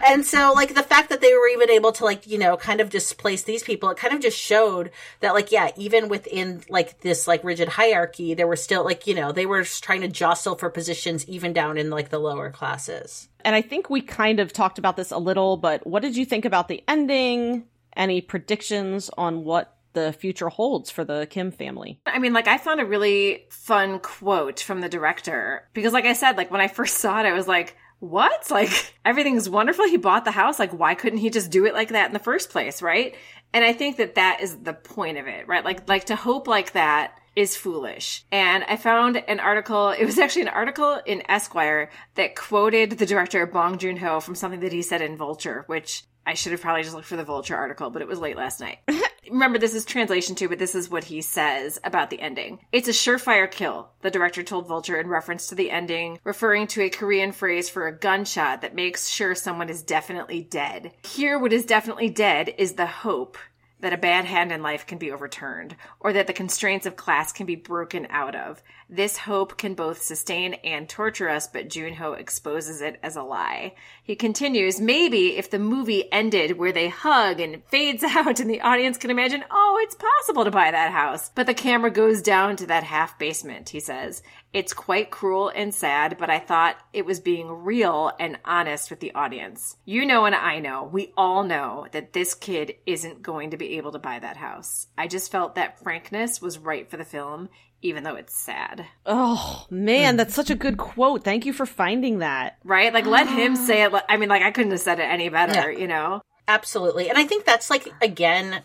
[0.07, 2.81] and so like the fact that they were even able to like, you know, kind
[2.81, 4.91] of displace these people, it kind of just showed
[5.21, 9.14] that like, yeah, even within like this like rigid hierarchy, there were still like, you
[9.14, 13.29] know, they were trying to jostle for positions even down in like the lower classes.
[13.45, 16.25] And I think we kind of talked about this a little, but what did you
[16.25, 17.64] think about the ending?
[17.97, 22.01] Any predictions on what the future holds for the Kim family?
[22.07, 26.12] I mean, like, I found a really fun quote from the director because, like I
[26.12, 28.51] said, like when I first saw it, I was like, what?
[28.51, 29.86] Like, everything's wonderful.
[29.86, 30.59] He bought the house.
[30.59, 32.82] Like, why couldn't he just do it like that in the first place?
[32.82, 33.14] Right.
[33.53, 35.64] And I think that that is the point of it, right?
[35.64, 38.24] Like, like to hope like that is foolish.
[38.32, 43.07] And I found an article, it was actually an article in Esquire that quoted the
[43.07, 46.61] director Bong Joon Ho from something that he said in Vulture, which I should have
[46.61, 48.79] probably just looked for the Vulture article, but it was late last night.
[49.31, 52.59] Remember, this is translation too, but this is what he says about the ending.
[52.73, 56.83] It's a surefire kill, the director told Vulture in reference to the ending, referring to
[56.83, 60.93] a Korean phrase for a gunshot that makes sure someone is definitely dead.
[61.05, 63.39] Here, what is definitely dead is the hope
[63.81, 67.33] that a bad hand in life can be overturned, or that the constraints of class
[67.33, 68.62] can be broken out of.
[68.93, 73.76] This hope can both sustain and torture us, but Junho exposes it as a lie.
[74.03, 78.62] He continues, maybe if the movie ended where they hug and fades out and the
[78.62, 81.30] audience can imagine, oh, it's possible to buy that house.
[81.32, 84.24] But the camera goes down to that half basement, he says.
[84.53, 88.99] It's quite cruel and sad, but I thought it was being real and honest with
[88.99, 89.76] the audience.
[89.84, 93.76] You know, and I know, we all know that this kid isn't going to be
[93.76, 94.88] able to buy that house.
[94.99, 97.51] I just felt that frankness was right for the film,
[97.83, 98.87] even though it's sad.
[99.07, 101.24] Oh, man, that's such a good quote.
[101.24, 102.59] Thank you for finding that.
[102.64, 102.93] Right?
[102.93, 103.93] Like, let him say it.
[104.09, 105.78] I mean, like, I couldn't have said it any better, Yeah.
[105.78, 106.22] you know?
[106.49, 107.09] Absolutely.
[107.09, 108.62] And I think that's like, again,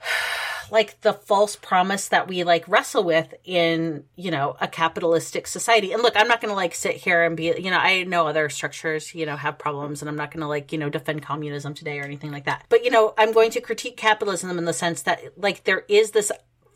[0.70, 5.92] like the false promise that we like wrestle with in, you know, a capitalistic society.
[5.92, 8.26] And look, I'm not going to like sit here and be, you know, I know
[8.26, 11.22] other structures, you know, have problems and I'm not going to like, you know, defend
[11.22, 12.66] communism today or anything like that.
[12.68, 16.10] But, you know, I'm going to critique capitalism in the sense that like there is
[16.10, 16.30] this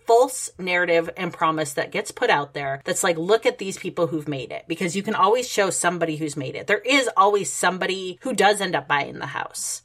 [0.07, 4.07] false narrative and promise that gets put out there that's like look at these people
[4.07, 4.65] who've made it.
[4.69, 6.67] Because you can always show somebody who's made it.
[6.67, 9.83] There is always somebody who does end up buying the house.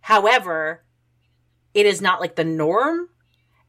[0.00, 0.82] However
[1.74, 3.08] it is not like the norm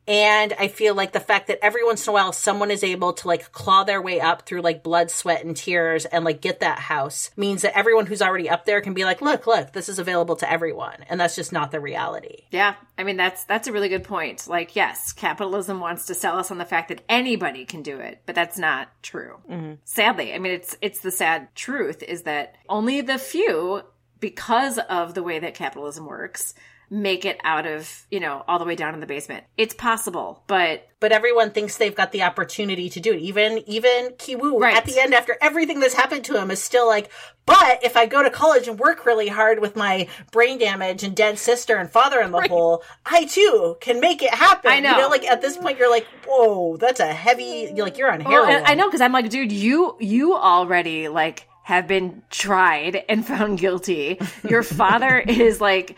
[0.08, 3.14] and I feel like the fact that every once in a while someone is able
[3.14, 6.62] to like claw their way up through like blood, sweat, and tears and like get
[6.62, 9.90] that house means that everyone who's already up there can be like, look, look, this
[9.90, 11.06] is available to everyone.
[11.08, 12.44] And that's just not the reality.
[12.52, 14.48] Yeah, I mean that's that's a really good point.
[14.48, 18.22] Like, yes, capitalism wants to sell us on the fact that anybody can do it,
[18.26, 19.38] but that's not true.
[19.50, 19.74] Mm-hmm.
[19.86, 23.84] Sadly, I mean it's it's the sad truth is that only the few,
[24.20, 26.54] because of the way that capitalism works,
[26.94, 29.46] make it out of you know all the way down in the basement.
[29.58, 33.22] It's possible, but But everyone thinks they've got the opportunity to do it.
[33.22, 34.76] Even even Kiwoo Right.
[34.76, 37.10] at the end after everything that's happened to him is still like,
[37.46, 41.16] but if I go to college and work really hard with my brain damage and
[41.16, 44.70] dead sister and father in the hole, I too can make it happen.
[44.70, 44.92] I know.
[44.92, 48.12] You know, like at this point you're like, whoa, that's a heavy you're like you're
[48.12, 48.58] on Well, heroin.
[48.58, 53.26] and I know because I'm like, dude, you you already like have been tried and
[53.32, 54.20] found guilty.
[54.48, 55.96] Your father is like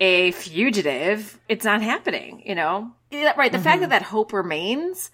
[0.00, 1.38] a fugitive.
[1.48, 2.92] It's not happening, you know.
[3.12, 3.52] Right.
[3.52, 3.90] The fact that mm-hmm.
[3.90, 5.10] that hope remains,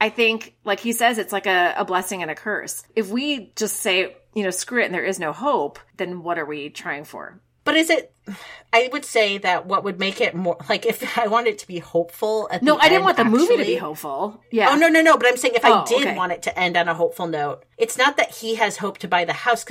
[0.00, 2.84] I think, like he says, it's like a, a blessing and a curse.
[2.94, 6.38] If we just say, you know, screw it, and there is no hope, then what
[6.38, 7.40] are we trying for?
[7.66, 8.12] But is it?
[8.72, 11.66] I would say that what would make it more like if I want it to
[11.66, 12.48] be hopeful.
[12.50, 14.42] At No, the I didn't end, want the movie to be hopeful.
[14.50, 14.70] Yeah.
[14.70, 15.16] Oh no, no, no!
[15.18, 16.16] But I'm saying if Oh, I did okay.
[16.16, 19.08] want it to end on a hopeful note, it's not that he has hope to
[19.08, 19.64] buy the house.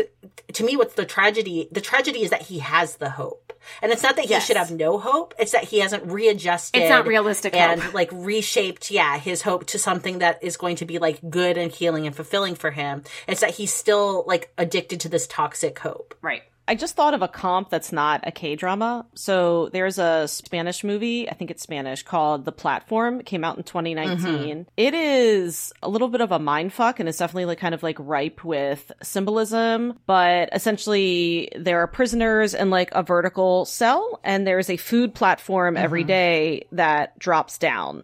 [0.54, 1.68] To me, what's the tragedy?
[1.72, 4.46] The tragedy is that he has the hope, and it's not that he Yes.
[4.46, 5.34] should have no hope.
[5.38, 6.82] It's that he hasn't readjusted.
[6.82, 7.94] It's not realistic and hope.
[7.94, 8.92] like reshaped.
[8.92, 12.16] Yeah, his hope to something that is going to be like good and healing and
[12.16, 13.04] fulfilling for him.
[13.28, 16.16] It's that he's still like addicted to this toxic hope.
[16.22, 16.44] Right.
[16.68, 19.06] I just thought of a comp that's not a K drama.
[19.14, 23.20] So there's a Spanish movie, I think it's Spanish, called The Platform.
[23.20, 24.18] It came out in 2019.
[24.18, 24.62] Mm-hmm.
[24.76, 27.84] It is a little bit of a mind fuck and it's definitely like kind of
[27.84, 30.00] like ripe with symbolism.
[30.08, 35.78] But essentially, there are prisoners in like a vertical cell and there's a food platform
[35.78, 36.08] every mm-hmm.
[36.08, 38.04] day that drops down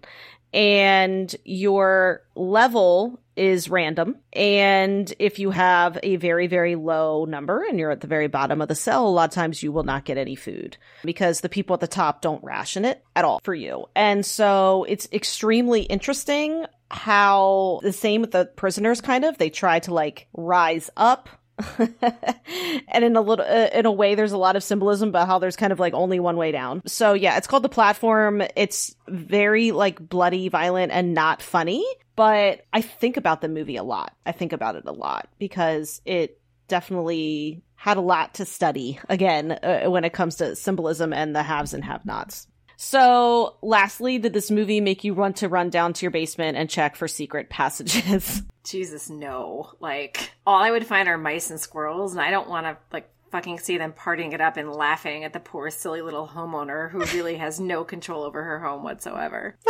[0.54, 4.18] and your level is random.
[4.34, 8.62] And if you have a very, very low number and you're at the very bottom
[8.62, 11.49] of the cell, a lot of times you will not get any food because the
[11.49, 13.86] people at the top don't ration it at all for you.
[13.95, 19.80] And so it's extremely interesting how the same with the prisoners kind of, they try
[19.80, 21.30] to like rise up
[22.88, 25.39] and in a little uh, in a way there's a lot of symbolism about how
[25.39, 26.82] there's kind of like only one way down.
[26.86, 28.43] So yeah it's called the platform.
[28.55, 31.86] It's very like bloody violent and not funny.
[32.16, 34.16] But i think about the movie a lot.
[34.26, 39.51] I think about it a lot because it definitely had a lot to study again
[39.51, 42.47] uh, when it comes to symbolism and the haves and have nots
[42.82, 46.69] so lastly did this movie make you want to run down to your basement and
[46.69, 49.71] check for secret passages Jesus, no.
[49.79, 53.09] Like, all I would find are mice and squirrels, and I don't want to, like,
[53.32, 56.99] fucking see them partying it up and laughing at the poor, silly little homeowner who
[57.17, 59.57] really has no control over her home whatsoever.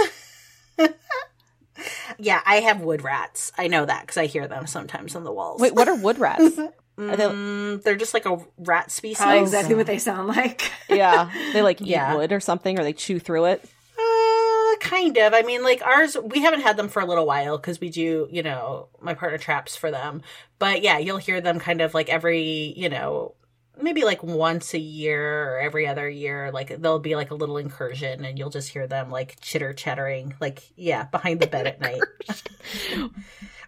[2.17, 3.51] Yeah, I have wood rats.
[3.57, 5.61] I know that because I hear them sometimes on the walls.
[5.61, 6.59] wait what are wood rats
[7.09, 9.17] Are they- Mm, they're just like a rat species.
[9.17, 10.71] Probably exactly what they sound like.
[10.89, 12.15] yeah they like eat Yeah.
[12.15, 13.63] wood or something or they chew through it
[13.97, 15.33] Uh, kind of.
[15.33, 18.27] I mean, like ours, we haven't had them for a little while because we do,
[18.31, 20.21] you know, my partner traps for them.
[20.59, 23.35] But yeah, you'll hear them kind of like every, you know,
[23.81, 26.51] maybe like once a year or every other year.
[26.51, 30.33] Like there'll be like a little incursion and you'll just hear them like chitter chattering,
[30.41, 32.01] like, yeah, behind the bed at night.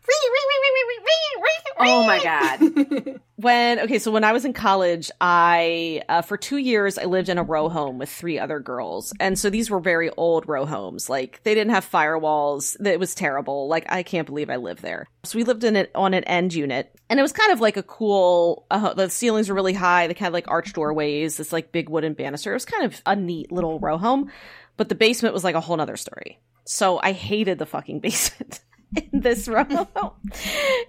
[1.79, 3.19] Oh my god.
[3.35, 7.29] when okay so when i was in college i uh, for two years i lived
[7.29, 10.65] in a row home with three other girls and so these were very old row
[10.65, 14.81] homes like they didn't have firewalls it was terrible like i can't believe i lived
[14.81, 17.59] there so we lived in it on an end unit and it was kind of
[17.59, 21.51] like a cool uh, the ceilings were really high they of like arched doorways this
[21.51, 24.31] like big wooden banister it was kind of a neat little row home
[24.77, 28.61] but the basement was like a whole nother story so i hated the fucking basement
[28.95, 29.87] in this room.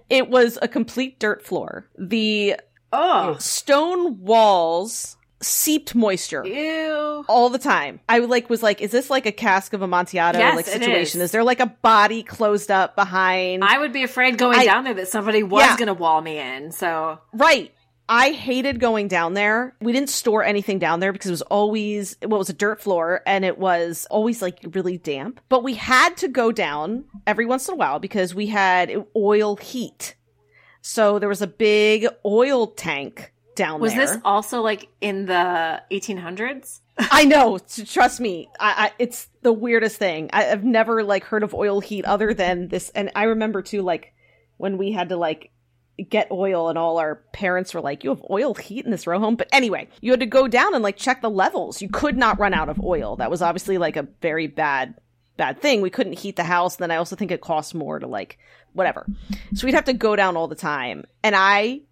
[0.08, 1.86] it was a complete dirt floor.
[1.98, 2.56] The
[2.92, 3.36] Oh.
[3.40, 7.24] stone walls seeped moisture Ew.
[7.28, 8.00] all the time.
[8.08, 11.20] I like was like, is this like a cask of Amontillado Yes, like situation?
[11.20, 11.24] is.
[11.26, 11.30] Is.
[11.32, 13.62] there like a body closed up behind?
[13.64, 15.76] I would be afraid going I- down there that somebody was Yeah.
[15.76, 16.72] going to wall me in.
[16.72, 17.73] So, Right.
[18.08, 19.74] I hated going down there.
[19.80, 23.22] We didn't store anything down there because it was always well, was a dirt floor
[23.26, 25.40] and it was always like really damp.
[25.48, 29.56] But we had to go down every once in a while because we had oil
[29.56, 30.16] heat.
[30.82, 34.06] So there was a big oil tank down was there.
[34.06, 36.80] this also like in the 1800s?
[36.98, 37.58] I know.
[37.86, 38.48] Trust me.
[38.60, 40.28] I, I it's the weirdest thing.
[40.32, 42.90] I, I've never like heard of oil heat other than this.
[42.90, 44.12] And I remember too, like
[44.58, 45.50] when we had to like
[46.02, 49.18] get oil, and all our parents were like, "You have oil heat in this row
[49.18, 51.80] home." But anyway, you had to go down and like check the levels.
[51.80, 53.16] You could not run out of oil.
[53.16, 54.94] That was obviously like a very bad
[55.36, 55.80] bad thing.
[55.80, 56.76] We couldn't heat the house.
[56.76, 58.38] And then I also think it cost more to like
[58.72, 59.06] whatever.
[59.54, 61.82] So we'd have to go down all the time, and I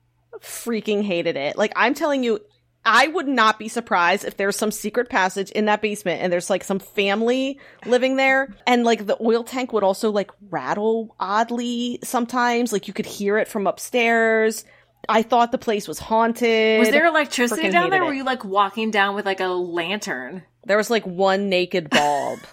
[0.40, 1.56] freaking hated it.
[1.56, 2.40] Like I'm telling you,
[2.84, 6.50] I would not be surprised if there's some secret passage in that basement and there's
[6.50, 12.00] like some family living there and like the oil tank would also like rattle oddly
[12.02, 14.64] sometimes like you could hear it from upstairs.
[15.08, 16.80] I thought the place was haunted.
[16.80, 18.04] Was there electricity Frickin' down there?
[18.04, 20.42] Were you like walking down with like a lantern?
[20.64, 22.40] There was like one naked bulb.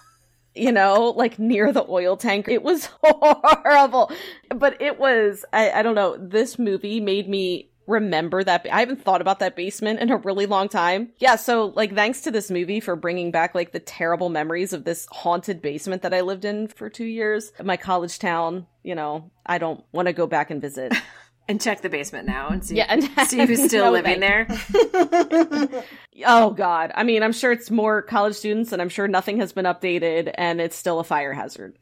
[0.55, 2.49] You know, like near the oil tank.
[2.49, 4.11] It was horrible.
[4.53, 8.65] But it was, I, I don't know, this movie made me remember that.
[8.71, 11.09] I haven't thought about that basement in a really long time.
[11.17, 14.85] Yeah, so like thanks to this movie for bringing back like the terrible memories of
[14.85, 17.51] this haunted basement that I lived in for two years.
[17.61, 20.93] My college town, you know, I don't want to go back and visit.
[21.49, 24.47] And check the basement now and see, Yeah, and see who's still No, living there.
[26.27, 26.91] Oh God!
[26.93, 30.31] I mean, I'm sure it's more college students, and I'm sure nothing has been updated,
[30.35, 31.75] and it's still a fire hazard.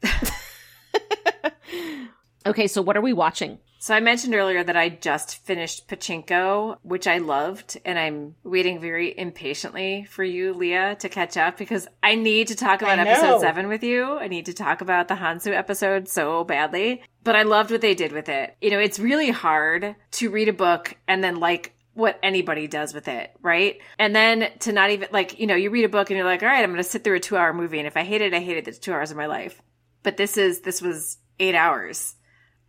[2.46, 3.58] Okay, so what are we watching?
[3.80, 8.80] So I mentioned earlier that I just finished Pachinko, which I loved, and I'm waiting
[8.80, 13.40] very impatiently for you, Leah, to catch up because I need to talk about episode
[13.40, 14.18] seven with you.
[14.18, 17.02] I need to talk about the Hansu episode so badly.
[17.22, 18.56] But I loved what they did with it.
[18.60, 22.94] You know, it's really hard to read a book and then like what anybody does
[22.94, 23.78] with it, right?
[23.98, 26.42] And then to not even like, you know, you read a book and you're like,
[26.42, 27.78] all right, I'm going to sit through a two hour movie.
[27.78, 28.66] And if I hate it, I hate it.
[28.66, 29.62] It's two hours of my life.
[30.02, 32.16] But this is, this was eight hours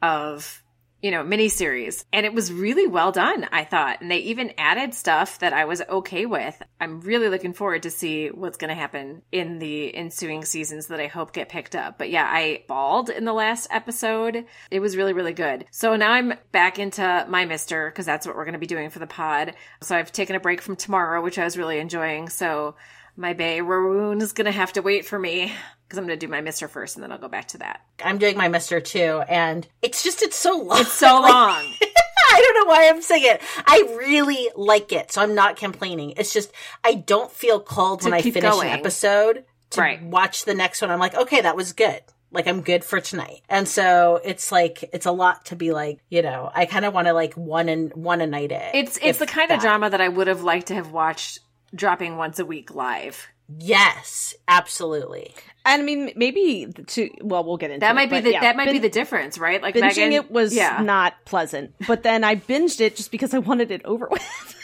[0.01, 0.63] of
[1.01, 2.03] you know miniseries.
[2.11, 4.01] And it was really well done i thought.
[4.01, 6.61] And they even added stuff that i was okay with.
[6.79, 10.99] I'm really looking forward to see what's going to happen in the ensuing seasons that
[10.99, 11.97] i hope get picked up.
[11.97, 14.45] But yeah i bawled in the last episode.
[14.71, 15.65] It was really really good.
[15.71, 18.89] So now i'm back into my mister because that's what we're going to be doing
[18.89, 19.53] for the pod.
[19.81, 22.29] So i've taken a break from tomorrow which i was really enjoying.
[22.29, 22.75] So
[23.19, 25.53] my bay Rowoon is going to have to wait for me
[25.87, 27.81] because i'm going to do my mister first and then i'll go back to that
[28.03, 30.79] I'm doing my Mister too, and it's just it's so long.
[30.79, 31.73] it's so Like, long
[32.31, 33.41] I don't know why I'm saying it.
[33.65, 36.13] I really like it, so I'm not complaining.
[36.15, 36.51] It's just
[36.83, 38.69] I don't feel called To when I finish going.
[38.69, 40.01] an episode to Right.
[40.01, 40.91] watch the next one.
[40.91, 41.99] I'm like, okay, that was good.
[42.31, 43.41] Like I'm good for tonight.
[43.49, 46.93] And so it's like it's a lot to be like, you know, I kind of
[46.93, 48.75] want to like one and one a night it.
[48.75, 51.39] It's it's the kind of drama that I would have liked to have watched
[51.73, 53.27] dropping once a week live.
[53.57, 55.33] Yes, absolutely.
[55.65, 58.31] And I mean, maybe to well, we'll get into That it, might be but the
[58.33, 59.61] yeah, that might be the difference, right?
[59.61, 60.81] Like binging Megan, it was yeah.
[60.83, 64.21] not pleasant, but then I binged it just because I wanted it over with.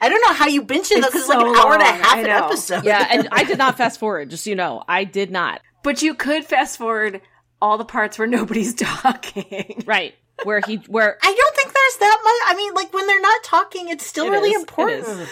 [0.00, 1.72] I don't know how you binge it though, It's because it's like so an hour
[1.74, 2.46] and a half I an know.
[2.46, 2.84] episode.
[2.84, 4.30] yeah, and I did not fast forward.
[4.30, 5.60] Just so you know, I did not.
[5.82, 7.20] but you could fast forward
[7.60, 9.82] all the parts where nobody's talking.
[9.86, 10.14] Right
[10.44, 12.52] where he where I don't think there's that much.
[12.52, 14.56] I mean, like when they're not talking, it's still It really is.
[14.56, 15.28] It important.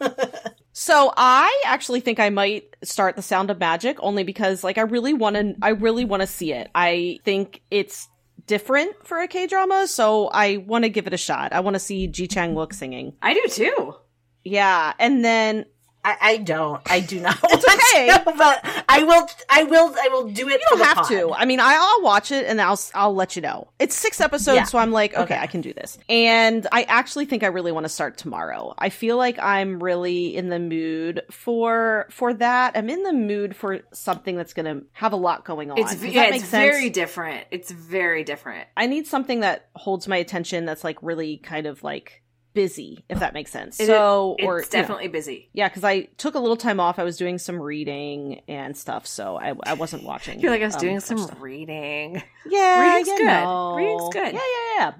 [0.72, 4.82] So I actually think I might start The Sound of Magic only because like I
[4.82, 6.70] really want to I really want to see it.
[6.74, 8.08] I think it's
[8.46, 11.52] different for a K-drama, so I want to give it a shot.
[11.52, 13.12] I want to see Ji Chang Wook singing.
[13.20, 13.94] I do too.
[14.42, 15.66] Yeah, and then
[16.02, 16.80] I, I don't.
[16.90, 17.38] I do not.
[17.44, 18.08] It's okay.
[18.24, 19.28] to, but I will.
[19.48, 19.94] I will.
[20.02, 20.60] I will do it.
[20.60, 21.32] You don't have to.
[21.32, 23.68] I mean, I, I'll watch it and I'll I'll let you know.
[23.78, 24.64] It's six episodes, Yeah.
[24.64, 25.38] so I'm like, okay, Okay.
[25.38, 25.98] I can do this.
[26.08, 28.74] And I actually think I really want to start tomorrow.
[28.78, 32.76] I feel like I'm really in the mood for for that.
[32.76, 35.78] I'm in the mood for something that's going to have a lot going on.
[35.78, 36.50] It's yeah, it's sense?
[36.50, 37.46] very different.
[37.50, 38.66] It's very different.
[38.76, 40.64] I need something that holds my attention.
[40.64, 42.22] That's like really kind of like
[42.52, 43.78] busy, if that makes sense.
[43.80, 45.48] It- so, it's or you know, definitely busy.
[45.52, 46.98] yeah, because I took a little time off.
[46.98, 50.40] I was doing some reading and stuff, so I, I wasn't watching.
[50.40, 51.40] Feel like I was um, doing some stuff.
[51.40, 52.22] reading.
[52.46, 53.24] Yeah, Reading's good.
[53.26, 53.74] know.
[53.76, 54.32] Reading's good.
[54.34, 54.92] Yeah, yeah, yeah.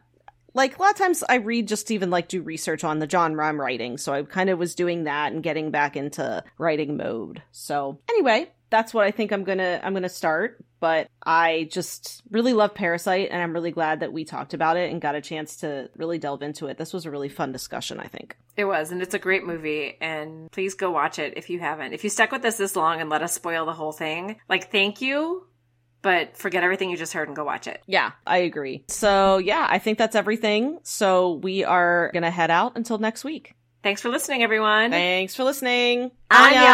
[0.52, 3.08] Like a lot of times I read just to even like do research on the
[3.08, 3.98] genre I'm writing.
[3.98, 7.40] So I kind of was doing that and getting back into writing mode.
[7.52, 10.64] So anyway, that's what I think I'm gonna I'm gonna start.
[10.80, 14.90] But I just really love Parasite and I'm really glad that we talked about it
[14.90, 16.78] and got a chance to really delve into it.
[16.78, 18.38] This was a really fun discussion, I think.
[18.56, 19.98] It was, and it's a great movie.
[20.00, 21.92] And please go watch it if you haven't.
[21.92, 24.72] If you stuck with us this long and let us spoil the whole thing, like
[24.72, 25.46] thank you.
[26.02, 27.82] But forget everything you just heard and go watch it.
[27.86, 28.84] Yeah, I agree.
[28.88, 30.78] So yeah, I think that's everything.
[30.82, 33.54] So we are gonna head out until next week.
[33.82, 34.90] Thanks for listening, everyone.
[34.90, 36.10] Thanks for listening.
[36.30, 36.68] Annyeong.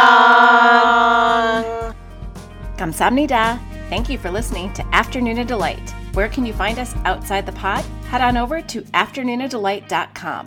[2.77, 3.61] Kamsamnida.
[3.89, 5.95] Thank you for listening to Afternoona Delight.
[6.15, 7.85] Where can you find us outside the pod?
[8.09, 10.47] Head on over to afternoonadelight.com.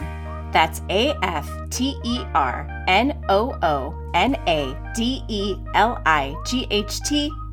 [0.52, 6.36] That's A F T E R N O O N A D E L I
[6.46, 7.32] G H T